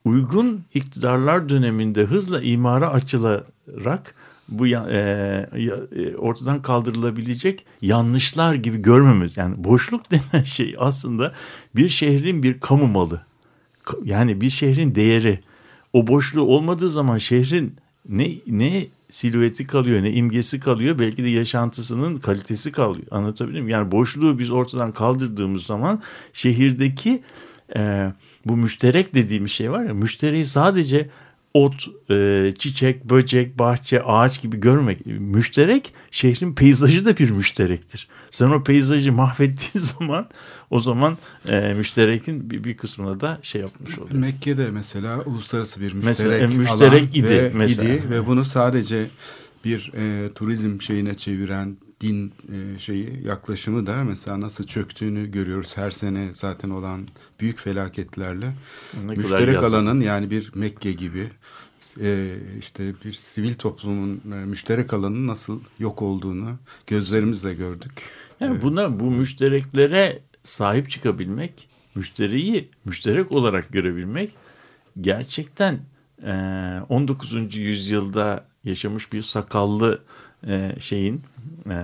[0.04, 4.14] uygun iktidarlar döneminde hızla imara açılarak
[4.48, 9.36] bu e, e, ortadan kaldırılabilecek yanlışlar gibi görmemiz.
[9.36, 11.32] Yani boşluk denen şey aslında
[11.76, 13.22] bir şehrin bir kamu malı.
[14.04, 15.40] Yani bir şehrin değeri.
[15.92, 17.76] O boşluğu olmadığı zaman şehrin
[18.08, 23.06] ne ne silüeti kalıyor, ne imgesi kalıyor, belki de yaşantısının kalitesi kalıyor.
[23.10, 23.68] Anlatabiliyor muyum?
[23.68, 27.22] Yani boşluğu biz ortadan kaldırdığımız zaman şehirdeki
[27.76, 28.12] e,
[28.46, 31.08] bu müşterek dediğimiz şey var ya, müşteriyi sadece
[31.54, 35.06] ot, e, çiçek, böcek, bahçe, ağaç gibi görmek.
[35.06, 38.08] Müşterek, şehrin peyzajı da bir müşterektir.
[38.30, 40.28] Sen o peyzajı mahvettiğin zaman
[40.70, 41.18] o zaman
[41.48, 44.14] e, müşterekin bir, bir kısmına da şey yapmış oluyor.
[44.14, 47.94] Mekke'de mesela uluslararası bir Mesela, müşterek, e, müşterek alan idi ve, mesela.
[47.94, 49.06] idi ve bunu sadece
[49.64, 55.90] bir e, turizm şeyine çeviren din e, şeyi yaklaşımı da mesela nasıl çöktüğünü görüyoruz her
[55.90, 57.08] sene zaten olan
[57.40, 58.54] büyük felaketlerle.
[59.06, 61.26] Ne Müşterek alanın yani bir Mekke gibi
[62.00, 67.92] e, işte bir sivil toplumun e, müşterek alanın nasıl yok olduğunu gözlerimizle gördük.
[68.40, 74.30] Yani buna bu müştereklere sahip çıkabilmek, müşteriyi müşterek olarak görebilmek
[75.00, 75.80] gerçekten
[76.22, 76.32] e,
[76.88, 77.56] 19.
[77.56, 80.02] yüzyılda yaşamış bir sakallı
[80.46, 81.22] e, şeyin
[81.70, 81.76] e,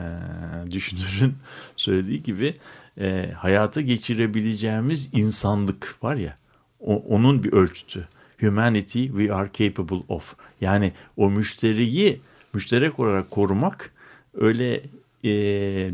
[0.70, 1.35] düşünürün
[1.76, 2.57] söylediği gibi
[3.01, 6.37] e, hayata geçirebileceğimiz insanlık var ya
[6.81, 8.09] o, onun bir ölçütü.
[8.41, 10.35] Humanity we are capable of.
[10.61, 12.20] Yani o müşteriyi
[12.55, 13.93] müşterek olarak korumak
[14.35, 14.83] öyle
[15.24, 15.31] e,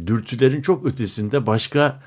[0.07, 2.03] dürtülerin çok ötesinde başka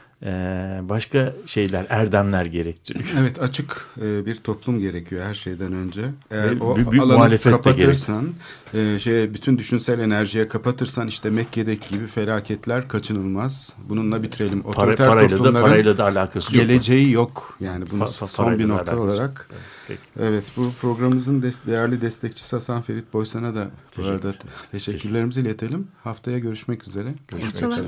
[0.89, 3.05] başka şeyler, erdemler gerektiriyor.
[3.20, 6.01] Evet açık e, bir toplum gerekiyor her şeyden önce.
[6.32, 8.34] Eğer Ve o büyük- büyük alanı kapatırsan,
[8.74, 13.74] e, şeye bütün düşünsel enerjiye kapatırsan işte Mekke'deki gibi felaketler kaçınılmaz.
[13.89, 14.61] Bununla bitirelim.
[14.63, 16.68] Para, Otoriter parayla da toplumların parayla da alakası yok.
[16.68, 17.57] geleceği yok.
[17.59, 19.49] Yani bunu Pa- pa- son parayla bir da nokta olarak.
[19.88, 19.99] Peki.
[20.20, 24.09] Evet bu programımızın des- değerli destekçisi Hasan Ferit Boysan'a da bu Teşekkür.
[24.13, 25.88] arada te- teşekkürlerimizi iletelim.
[26.03, 27.13] Haftaya görüşmek üzere.
[27.28, 27.88] Görüşmek üzere.